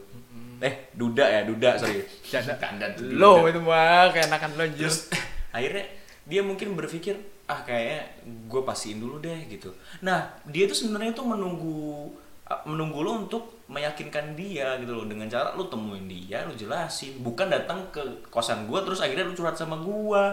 Eh 0.61 0.93
duda 0.93 1.25
ya 1.25 1.41
duda 1.41 1.81
sorry. 1.81 2.05
Janda. 2.21 2.53
Janda 2.61 2.85
tuh 2.93 3.09
lo 3.09 3.49
itu 3.49 3.57
mah 3.57 4.13
kayak 4.13 4.29
enakan 4.29 4.51
lo 4.53 4.63
terus 4.69 5.09
akhirnya 5.49 5.85
dia 6.29 6.45
mungkin 6.45 6.77
berpikir 6.77 7.17
ah 7.49 7.61
kayaknya 7.65 8.05
gue 8.25 8.61
pastiin 8.61 9.01
dulu 9.01 9.17
deh 9.17 9.49
gitu. 9.49 9.73
Nah 10.05 10.29
dia 10.45 10.69
tuh 10.69 10.77
sebenarnya 10.77 11.17
tuh 11.17 11.25
menunggu 11.25 12.13
ah, 12.45 12.61
menunggu 12.69 13.01
lo 13.01 13.25
untuk 13.25 13.65
meyakinkan 13.65 14.37
dia 14.37 14.77
gitu 14.77 14.93
loh. 14.93 15.09
Dengan 15.09 15.25
cara 15.25 15.57
lo 15.57 15.65
temuin 15.65 16.05
dia 16.05 16.45
lo 16.45 16.53
jelasin. 16.53 17.17
Bukan 17.25 17.49
datang 17.49 17.89
ke 17.89 18.29
kosan 18.29 18.69
gue 18.69 18.79
terus 18.85 19.01
akhirnya 19.01 19.25
lo 19.25 19.33
curhat 19.33 19.57
sama 19.57 19.81
gue 19.81 20.23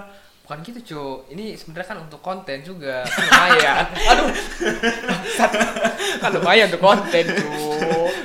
bukan 0.43 0.59
gitu 0.67 0.81
cu 0.83 1.03
ini 1.31 1.55
sebenarnya 1.55 1.89
kan 1.95 1.99
untuk 2.03 2.19
konten 2.19 2.59
juga. 2.67 3.07
Kan 3.07 3.23
lumayan. 3.31 3.85
Aduh. 4.11 4.29
Kan 6.19 6.31
lumayan 6.35 6.67
untuk 6.69 6.83
konten 6.83 7.25
cu 7.31 7.51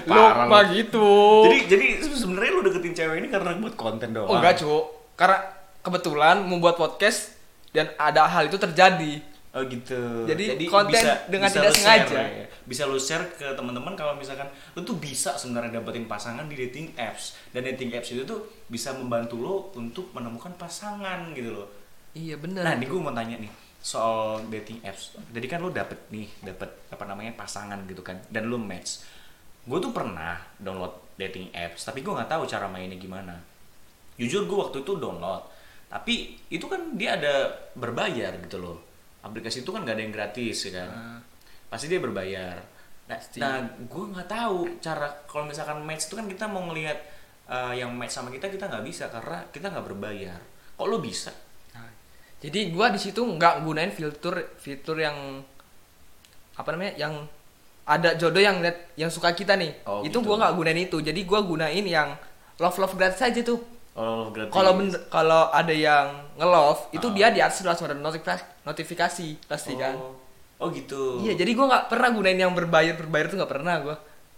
lo 0.08 0.22
Parah 0.34 0.48
mah 0.48 0.64
lu. 0.66 0.82
gitu. 0.82 1.10
Jadi 1.46 1.58
jadi 1.70 1.86
sebenarnya 2.04 2.52
lo 2.58 2.62
deketin 2.66 2.94
cewek 2.96 3.18
ini 3.22 3.28
karena 3.30 3.54
buat 3.60 3.76
konten 3.78 4.16
doang? 4.16 4.28
Oh 4.28 4.36
enggak 4.40 4.60
cu 4.60 4.74
karena 5.20 5.38
kebetulan 5.84 6.42
membuat 6.44 6.76
podcast 6.76 7.38
dan 7.72 7.92
ada 8.00 8.26
hal 8.26 8.50
itu 8.50 8.58
terjadi. 8.58 9.22
Oh 9.56 9.64
gitu. 9.66 10.28
Jadi 10.30 10.70
konten 10.70 11.02
dengan 11.32 11.50
tidak 11.50 11.74
lu 11.74 11.78
sengaja. 11.78 12.14
share, 12.14 12.30
ya. 12.44 12.46
Bisa 12.68 12.84
lu 12.86 13.00
share 13.00 13.26
ke 13.34 13.48
teman-teman 13.58 13.96
kalau 13.98 14.14
misalkan 14.14 14.46
lu 14.78 14.86
tuh 14.86 15.00
bisa 15.02 15.34
sebenarnya 15.34 15.82
dapetin 15.82 16.06
pasangan 16.06 16.46
di 16.46 16.56
dating 16.58 16.94
apps. 17.00 17.34
Dan 17.50 17.66
dating 17.66 17.94
apps 17.98 18.14
itu 18.14 18.22
tuh 18.28 18.46
bisa 18.70 18.94
membantu 18.94 19.36
lo 19.42 19.56
untuk 19.74 20.14
menemukan 20.14 20.54
pasangan 20.60 21.34
gitu 21.34 21.54
loh. 21.54 21.68
Iya 22.18 22.36
bener 22.42 22.66
Nah, 22.66 22.74
ini 22.74 22.90
gue 22.90 22.98
mau 22.98 23.14
tanya 23.14 23.38
nih 23.38 23.68
soal 23.88 24.44
dating 24.50 24.82
apps. 24.84 25.16
Jadi 25.32 25.46
kan 25.48 25.62
lu 25.62 25.70
dapet 25.72 26.10
nih, 26.10 26.28
dapet 26.44 26.90
apa 26.90 27.04
namanya 27.06 27.38
pasangan 27.38 27.78
gitu 27.88 28.02
kan, 28.02 28.20
dan 28.28 28.50
lu 28.50 28.58
match. 28.58 29.06
Gue 29.64 29.78
tuh 29.80 29.94
pernah 29.94 30.40
download 30.58 31.16
dating 31.16 31.54
apps, 31.54 31.88
tapi 31.88 32.02
gue 32.02 32.12
nggak 32.12 32.28
tahu 32.28 32.44
cara 32.50 32.68
mainnya 32.68 32.98
gimana. 32.98 33.38
Jujur 34.18 34.50
gue 34.50 34.58
waktu 34.58 34.82
itu 34.82 34.98
download, 34.98 35.46
tapi 35.88 36.36
itu 36.50 36.66
kan 36.66 36.98
dia 36.98 37.16
ada 37.16 37.54
berbayar 37.78 38.36
gitu 38.44 38.58
loh. 38.60 38.78
Aplikasi 39.24 39.64
itu 39.64 39.72
kan 39.76 39.84
gak 39.84 40.00
ada 40.00 40.04
yang 40.04 40.14
gratis 40.16 40.58
ya 40.68 40.84
kan. 40.84 40.90
Ah. 40.92 41.20
Pasti 41.68 41.92
dia 41.92 42.00
berbayar. 42.00 42.56
Nah, 43.08 43.20
nah 43.40 43.56
gue 43.88 44.04
nggak 44.12 44.28
tahu 44.28 44.84
cara 44.84 45.08
kalau 45.32 45.48
misalkan 45.48 45.80
match 45.88 46.12
itu 46.12 46.20
kan 46.20 46.28
kita 46.28 46.44
mau 46.48 46.60
ngelihat 46.68 47.00
eh, 47.48 47.80
yang 47.80 47.96
match 47.96 48.20
sama 48.20 48.28
kita 48.32 48.52
kita 48.52 48.68
nggak 48.68 48.84
bisa 48.84 49.08
karena 49.08 49.48
kita 49.48 49.72
nggak 49.72 49.86
berbayar. 49.88 50.40
Kok 50.76 50.88
lo 50.88 51.00
bisa? 51.00 51.32
Jadi 52.38 52.70
gua 52.70 52.90
di 52.90 52.98
situ 52.98 53.18
nggak 53.20 53.62
gunain 53.62 53.90
fitur 53.90 54.38
fitur 54.58 54.98
yang 54.98 55.42
apa 56.54 56.70
namanya 56.70 56.94
yang 56.96 57.14
ada 57.82 58.14
jodoh 58.14 58.42
yang 58.42 58.60
liat 58.60 58.94
yang 58.94 59.08
suka 59.08 59.32
kita 59.32 59.56
nih 59.56 59.72
Oh, 59.84 60.02
itu 60.02 60.14
gitu. 60.14 60.22
gua 60.22 60.36
nggak 60.38 60.54
gunain 60.54 60.80
itu 60.80 60.98
jadi 61.00 61.18
gua 61.24 61.42
gunain 61.42 61.82
yang 61.82 62.14
love 62.58 62.78
love 62.78 62.94
gratis 62.94 63.22
aja 63.22 63.42
tuh 63.42 63.62
Oh, 63.94 64.30
gratis. 64.30 64.54
kalau 64.54 64.74
kalau 65.10 65.42
ada 65.50 65.74
yang 65.74 66.14
nge-love 66.36 66.94
itu 66.94 67.08
Ah. 67.08 67.14
dia 67.16 67.28
di 67.32 67.42
atas 67.42 67.64
langsung 67.64 67.90
ada 67.90 67.98
notifikasi 67.98 68.44
notifikasi 68.62 69.28
pasti 69.48 69.74
kan 69.74 69.98
Oh. 69.98 70.14
Oh 70.58 70.70
gitu. 70.70 71.22
iya 71.22 71.34
jadi 71.34 71.54
gua 71.54 71.66
nggak 71.68 71.86
pernah 71.88 72.10
gunain 72.12 72.38
yang 72.38 72.54
berbayar 72.54 72.94
berbayar 72.96 73.26
tuh 73.28 73.38
nggak 73.38 73.52
pernah 73.52 73.76
gua 73.80 73.96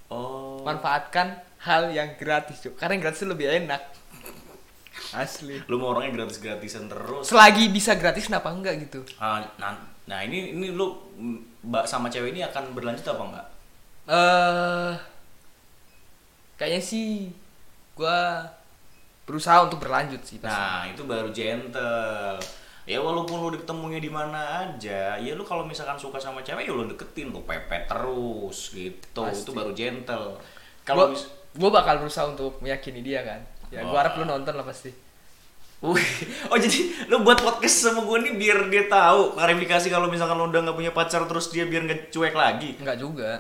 Oh. 0.08 0.64
manfaatkan 0.64 1.36
hal 1.60 1.92
yang 1.92 2.16
gratis 2.16 2.60
cuy 2.60 2.72
karena 2.74 2.96
yang 2.96 3.04
gratis 3.06 3.24
lebih 3.24 3.46
enak 3.46 3.82
asli 5.12 5.58
Lu 5.66 5.76
mau 5.76 5.92
orangnya 5.92 6.14
gratis-gratisan 6.16 6.86
terus. 6.86 7.26
selagi 7.26 7.70
bisa 7.70 7.96
gratis 7.96 8.26
kenapa 8.26 8.50
enggak 8.50 8.78
gitu 8.80 9.02
Ah, 9.18 9.42
nah, 9.56 9.74
nah 10.06 10.20
ini 10.22 10.54
ini 10.54 10.70
lu 10.70 10.86
mm, 11.16 11.66
mbak 11.66 11.84
sama 11.84 12.08
cewek 12.08 12.32
ini 12.32 12.42
akan 12.42 12.72
berlanjut 12.72 13.06
apa 13.06 13.24
enggak? 13.26 13.48
eh 14.08 14.94
kayaknya 16.56 16.82
sih 16.82 17.30
gua 17.94 18.44
berusaha 19.24 19.62
untuk 19.62 19.78
berlanjut 19.80 20.22
sih 20.26 20.42
pasti. 20.42 20.50
Nah, 20.52 20.90
itu 20.90 21.06
baru 21.06 21.30
gentle. 21.30 22.42
Ya 22.90 22.98
walaupun 22.98 23.38
lu 23.38 23.54
ketemunya 23.54 24.02
di 24.02 24.10
mana 24.10 24.66
aja, 24.66 25.14
ya 25.14 25.32
lu 25.38 25.46
kalau 25.46 25.62
misalkan 25.62 25.94
suka 25.94 26.18
sama 26.18 26.42
cewek 26.42 26.66
ya 26.66 26.74
lu 26.74 26.90
deketin, 26.90 27.30
lu 27.30 27.46
pepet 27.46 27.86
terus 27.86 28.74
gitu. 28.74 29.22
Pasti. 29.22 29.46
Itu 29.46 29.54
baru 29.54 29.72
gentle. 29.72 30.42
Kalau 30.82 31.14
mis- 31.14 31.30
gua 31.54 31.70
bakal 31.72 32.02
berusaha 32.02 32.26
untuk 32.28 32.58
meyakini 32.60 33.02
dia 33.02 33.22
kan 33.22 33.42
ya 33.70 33.82
gua 33.82 33.92
Wah. 33.92 34.00
harap 34.02 34.14
lu 34.16 34.26
nonton 34.26 34.54
lah 34.54 34.64
pasti 34.64 34.92
Wih, 35.80 36.04
oh 36.46 36.60
jadi 36.60 37.08
lu 37.08 37.24
buat 37.24 37.40
podcast 37.40 37.88
sama 37.88 38.04
gue 38.04 38.18
nih 38.20 38.34
biar 38.36 38.68
dia 38.68 38.84
tahu 38.86 39.32
klarifikasi 39.32 39.88
kalau 39.88 40.06
misalkan 40.06 40.36
lu 40.36 40.46
udah 40.46 40.60
nggak 40.62 40.76
punya 40.76 40.92
pacar 40.92 41.24
terus 41.24 41.48
dia 41.48 41.64
biar 41.64 41.82
nggak 41.82 42.10
cuek 42.10 42.36
lagi. 42.36 42.76
enggak 42.76 42.98
juga 42.98 43.40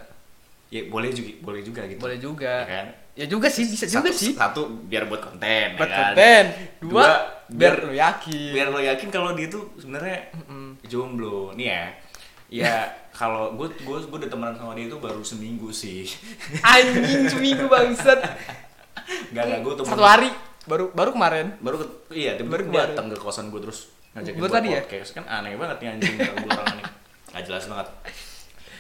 Ya 0.70 0.86
boleh 0.86 1.10
juga, 1.10 1.32
boleh 1.42 1.62
juga 1.62 1.82
gitu. 1.84 2.00
boleh 2.00 2.16
juga 2.16 2.54
Ya 2.62 2.70
kan? 2.70 2.88
ya 3.12 3.26
juga 3.26 3.50
sih 3.50 3.66
bisa 3.66 3.84
juga 3.84 4.08
satu, 4.08 4.16
sih 4.16 4.32
Satu 4.34 4.62
biar 4.86 5.04
buat 5.04 5.20
konten, 5.20 5.44
ya 5.68 5.76
buat 5.76 5.90
kan? 5.90 6.00
konten 6.08 6.44
dua, 6.80 6.88
Dua, 6.88 7.08
biar, 7.50 7.74
biar- 7.76 7.80
lu 7.84 7.94
yakin 7.98 8.52
Biar 8.54 8.68
lo 8.70 8.80
yakin 8.80 9.08
kalau 9.10 9.30
dia 9.34 9.48
tuh 9.50 9.64
sebenarnya 9.76 10.18
jomblo. 10.86 11.52
Nih 11.52 11.68
ya. 11.68 11.84
Ya 12.48 12.76
kalau 13.20 13.52
gue 13.52 13.68
gue 13.76 13.98
gue 14.00 14.18
udah 14.18 14.32
temenan 14.32 14.56
sama 14.56 14.72
dia 14.74 14.88
itu 14.88 14.96
baru 14.96 15.20
seminggu 15.20 15.68
sih. 15.70 16.08
anjing 16.64 17.28
seminggu 17.28 17.68
bangsat 17.68 18.24
Gak 19.30 19.44
gak 19.46 19.60
gue 19.62 19.74
temen 19.76 19.90
satu 19.90 20.06
hari. 20.06 20.30
Baru 20.66 20.92
baru 20.92 21.10
kemarin. 21.14 21.48
Baru 21.60 21.76
ke, 21.82 21.86
iya 22.14 22.38
tiba 22.38 22.58
Baru 22.58 22.70
kemarin. 22.70 22.94
datang 22.94 23.06
ke 23.10 23.18
kosan 23.18 23.50
gue 23.50 23.62
terus 23.62 23.90
ngajakin 24.14 24.40
buat 24.42 24.52
tadi 24.52 24.68
ya? 24.74 24.82
podcast. 24.82 25.10
Kan 25.14 25.26
aneh 25.26 25.54
banget 25.56 25.78
nih 25.82 25.88
anjing 25.98 26.14
gue 26.18 26.50
orang 26.50 26.68
nih. 26.78 26.86
Nggak 27.30 27.44
jelas 27.46 27.64
banget. 27.66 27.88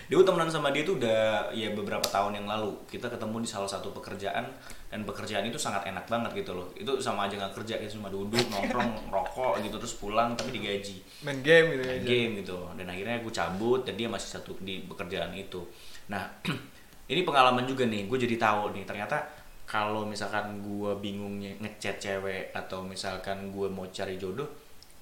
Dia 0.09 0.17
tuh 0.17 0.25
temenan 0.25 0.49
sama 0.49 0.73
dia 0.73 0.81
tuh 0.81 0.97
udah 0.97 1.53
ya 1.53 1.69
beberapa 1.69 2.01
tahun 2.01 2.41
yang 2.41 2.49
lalu. 2.49 2.73
Kita 2.89 3.13
ketemu 3.13 3.45
di 3.45 3.49
salah 3.49 3.69
satu 3.69 3.93
pekerjaan 3.93 4.41
dan 4.89 5.05
pekerjaan 5.05 5.45
itu 5.45 5.61
sangat 5.61 5.85
enak 5.85 6.09
banget 6.09 6.33
gitu 6.33 6.57
loh. 6.57 6.73
Itu 6.73 6.97
sama 6.97 7.29
aja 7.29 7.37
nggak 7.37 7.53
kerja 7.61 7.77
kita 7.77 7.93
cuma 7.93 8.09
duduk 8.09 8.41
nongkrong 8.49 8.89
rokok 9.13 9.61
gitu 9.61 9.77
terus 9.77 9.93
pulang 10.01 10.33
tapi 10.33 10.49
digaji. 10.49 10.97
Main 11.21 11.45
game 11.45 11.77
gitu 11.77 11.85
main 11.85 11.93
aja 11.93 12.05
game 12.09 12.31
gitu. 12.41 12.57
Dan 12.73 12.85
akhirnya 12.89 13.21
gue 13.21 13.29
cabut 13.29 13.85
dan 13.85 13.93
dia 13.93 14.09
masih 14.09 14.29
satu 14.33 14.57
di 14.65 14.81
pekerjaan 14.81 15.29
itu. 15.37 15.61
Nah 16.09 16.25
ini 17.13 17.21
pengalaman 17.21 17.69
juga 17.69 17.85
nih 17.85 18.09
gue 18.09 18.17
jadi 18.17 18.35
tahu 18.41 18.73
nih. 18.73 18.89
Ternyata 18.89 19.17
kalau 19.69 20.01
misalkan 20.03 20.65
gue 20.65 20.91
bingungnya 20.97 21.53
ngechat 21.61 22.01
cewek 22.01 22.49
atau 22.57 22.81
misalkan 22.81 23.53
gue 23.53 23.69
mau 23.69 23.85
cari 23.93 24.17
jodoh 24.17 24.49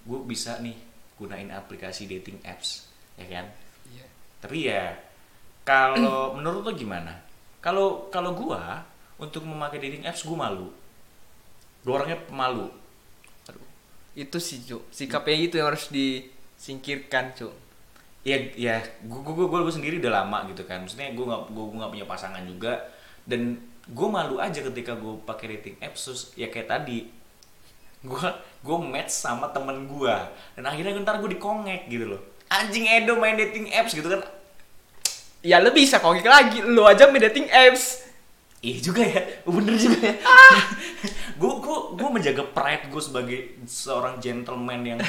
gue 0.04 0.20
bisa 0.28 0.60
nih 0.60 0.76
gunain 1.16 1.48
aplikasi 1.50 2.04
dating 2.06 2.44
apps 2.44 2.92
ya 3.16 3.26
kan 3.32 3.48
Iya. 3.88 4.06
tapi 4.44 4.68
ya 4.68 4.92
kalau 5.64 6.32
menurut 6.38 6.68
lo 6.68 6.72
gimana 6.76 7.16
kalau 7.64 8.12
kalau 8.12 8.36
gue 8.36 8.62
untuk 9.18 9.48
memakai 9.48 9.80
dating 9.80 10.04
apps 10.04 10.28
gue 10.28 10.36
malu 10.36 10.68
Gue 11.86 11.96
orangnya 11.96 12.20
pemalu. 12.20 12.68
Aduh. 13.48 13.64
Itu 14.12 14.44
sih, 14.44 14.60
Cuk. 14.60 14.92
Sikapnya 14.92 15.40
itu 15.40 15.56
yang 15.56 15.72
harus 15.72 15.88
disingkirkan, 15.88 17.32
Cuk. 17.32 17.54
ya 18.28 18.36
ya 18.60 18.84
gue 19.08 19.20
gue 19.24 19.48
gue 19.48 19.72
sendiri 19.72 20.04
udah 20.04 20.12
lama 20.20 20.44
gitu 20.52 20.68
kan 20.68 20.84
maksudnya 20.84 21.16
gue 21.16 21.24
gue 21.24 21.64
nggak 21.80 21.92
punya 21.96 22.04
pasangan 22.04 22.44
juga 22.44 22.76
dan 23.24 23.56
gue 23.88 24.08
malu 24.08 24.38
aja 24.38 24.60
ketika 24.60 24.94
gue 24.94 25.14
pakai 25.24 25.58
dating 25.58 25.76
apps 25.80 26.02
terus 26.04 26.22
ya 26.36 26.48
kayak 26.48 26.68
tadi 26.68 27.08
gue 28.04 28.20
gue 28.62 28.78
match 28.78 29.12
sama 29.12 29.48
temen 29.50 29.88
gue 29.88 30.16
dan 30.54 30.64
akhirnya 30.64 31.00
ntar 31.02 31.18
gue 31.18 31.32
dikongek 31.34 31.88
gitu 31.88 32.16
loh 32.16 32.22
anjing 32.48 32.84
Edo 32.86 33.16
main 33.16 33.36
dating 33.36 33.72
apps 33.72 33.92
gitu 33.92 34.08
kan 34.08 34.22
Ya 35.38 35.62
lu 35.62 35.70
bisa 35.70 36.02
kongik 36.02 36.26
lagi, 36.26 36.66
lu 36.66 36.82
aja 36.84 37.08
main 37.08 37.22
dating 37.22 37.46
apps. 37.48 38.04
Iya 38.60 38.78
juga 38.82 39.06
ya, 39.06 39.22
bener 39.46 39.78
juga 39.78 40.02
ya. 40.02 40.16
Gue 41.38 41.62
gue 41.62 41.78
gue 41.94 42.10
menjaga 42.10 42.42
pride 42.42 42.90
gue 42.90 43.00
sebagai 43.00 43.40
seorang 43.64 44.18
gentleman 44.18 44.82
yang 44.82 45.00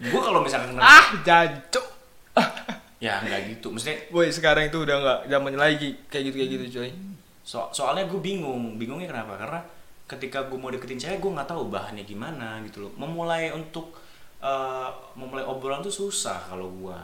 gue 0.00 0.20
kalau 0.20 0.40
misalkan 0.40 0.74
kenal 0.74 0.80
Ah, 0.82 1.12
jancuk. 1.22 1.86
ya 2.98 3.20
nggak 3.20 3.40
gitu, 3.52 3.68
maksudnya 3.68 4.00
Boy, 4.08 4.32
sekarang 4.32 4.72
itu 4.72 4.80
udah 4.80 4.96
nggak 4.96 5.18
zamannya 5.28 5.60
lagi 5.60 5.88
kayak 6.08 6.24
gitu 6.32 6.36
kayak 6.40 6.50
gitu, 6.50 6.64
coy. 6.80 6.90
So, 7.40 7.72
soalnya 7.72 8.06
gue 8.06 8.20
bingung, 8.20 8.76
bingungnya 8.76 9.08
kenapa? 9.10 9.40
Karena 9.40 9.60
ketika 10.06 10.46
gue 10.50 10.58
mau 10.58 10.68
deketin 10.68 10.98
cewek, 11.00 11.18
gue 11.22 11.30
nggak 11.32 11.48
tahu 11.48 11.70
bahannya 11.70 12.04
gimana 12.04 12.60
gitu 12.66 12.86
loh. 12.86 12.92
Memulai 12.98 13.54
untuk 13.54 13.96
eh, 14.42 14.88
memulai 15.16 15.44
obrolan 15.46 15.80
tuh 15.80 15.92
susah 15.92 16.50
kalau 16.50 16.68
gue. 16.70 16.98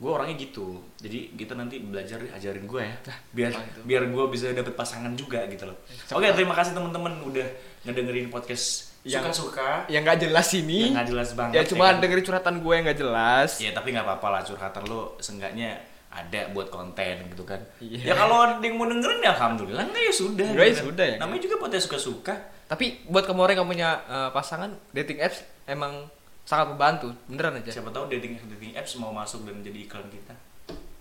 Gue 0.00 0.10
orangnya 0.10 0.40
gitu. 0.40 0.80
Jadi 0.96 1.36
kita 1.36 1.52
nanti 1.52 1.76
belajar 1.76 2.24
ajarin 2.32 2.64
gue 2.64 2.82
ya. 2.82 2.96
Biar 3.36 3.50
gitu. 3.52 3.80
biar 3.84 4.02
gue 4.08 4.24
bisa 4.32 4.48
dapet 4.56 4.72
pasangan 4.72 5.12
juga 5.12 5.44
gitu 5.52 5.68
loh. 5.68 5.76
Oke, 6.16 6.32
terima 6.32 6.56
kasih 6.56 6.72
teman-teman 6.72 7.20
udah 7.20 7.44
ngedengerin 7.84 8.32
podcast 8.32 8.96
Yang- 9.04 9.32
suka-suka. 9.32 9.84
Yang 9.92 10.02
nggak 10.08 10.18
jelas 10.24 10.48
ini. 10.56 10.88
Yang 10.88 10.94
nggak 10.96 11.08
jelas 11.12 11.28
banget. 11.36 11.54
Ya 11.56 11.62
cuma 11.68 11.86
kan? 11.92 12.00
dengerin 12.00 12.24
curhatan 12.24 12.54
gue 12.64 12.72
yang 12.72 12.84
nggak 12.88 13.00
jelas. 13.00 13.50
Ya 13.60 13.70
tapi 13.76 13.92
nggak 13.92 14.06
apa-apa 14.08 14.28
lah 14.32 14.42
curhatan 14.44 14.82
lo 14.88 15.20
seenggaknya 15.20 15.89
ada 16.10 16.50
buat 16.50 16.68
konten 16.68 17.30
gitu 17.30 17.46
kan. 17.46 17.62
Iya. 17.78 18.10
Ya 18.10 18.14
kalau 18.18 18.42
ada 18.42 18.58
yang 18.58 18.74
mau 18.74 18.90
dengerin 18.90 19.22
ya 19.22 19.30
alhamdulillah 19.38 19.86
enggak 19.86 20.04
ya 20.10 20.14
sudah. 20.14 20.48
Ya, 20.50 20.66
gitu 20.66 20.74
kan. 20.74 20.86
sudah 20.90 21.06
ya. 21.06 21.16
Namanya 21.22 21.40
juga 21.46 21.56
podcast 21.62 21.84
suka-suka. 21.86 22.34
Tapi 22.66 23.06
buat 23.06 23.26
kamu 23.26 23.40
orang 23.46 23.56
yang 23.62 23.68
punya 23.70 23.90
eh, 24.10 24.30
pasangan, 24.34 24.74
dating 24.90 25.22
apps 25.22 25.46
emang 25.70 26.10
sangat 26.42 26.74
membantu. 26.74 27.14
Beneran 27.30 27.62
aja. 27.62 27.70
Siapa 27.70 27.94
tahu 27.94 28.10
dating 28.10 28.34
dating 28.58 28.74
apps 28.74 28.98
mau 28.98 29.14
masuk 29.14 29.46
dan 29.46 29.62
jadi 29.62 29.86
iklan 29.86 30.10
kita. 30.10 30.34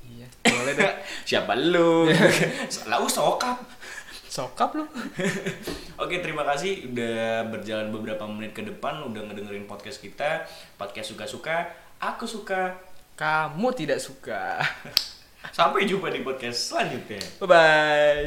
Iya. 0.05 0.27
Boleh 0.45 0.73
deh. 0.77 0.93
Siapa 1.29 1.57
lu? 1.57 2.05
Lalu 2.93 3.07
sokap. 3.09 3.57
Sokap 4.29 4.77
lu. 4.77 4.85
Oke, 6.05 6.21
terima 6.21 6.45
kasih 6.45 6.93
udah 6.93 7.49
berjalan 7.49 7.89
beberapa 7.89 8.29
menit 8.29 8.53
ke 8.53 8.61
depan 8.61 9.01
udah 9.09 9.25
ngedengerin 9.25 9.65
podcast 9.65 9.97
kita. 10.05 10.45
Podcast 10.77 11.17
suka-suka, 11.17 11.73
aku 11.97 12.29
suka. 12.29 12.88
Kamu 13.19 13.75
tidak 13.75 13.99
suka. 13.99 14.63
Sampai 15.51 15.83
jumpa 15.83 16.07
di 16.07 16.23
podcast 16.23 16.71
selanjutnya. 16.71 17.19
Bye 17.43 17.47
bye. 17.51 18.23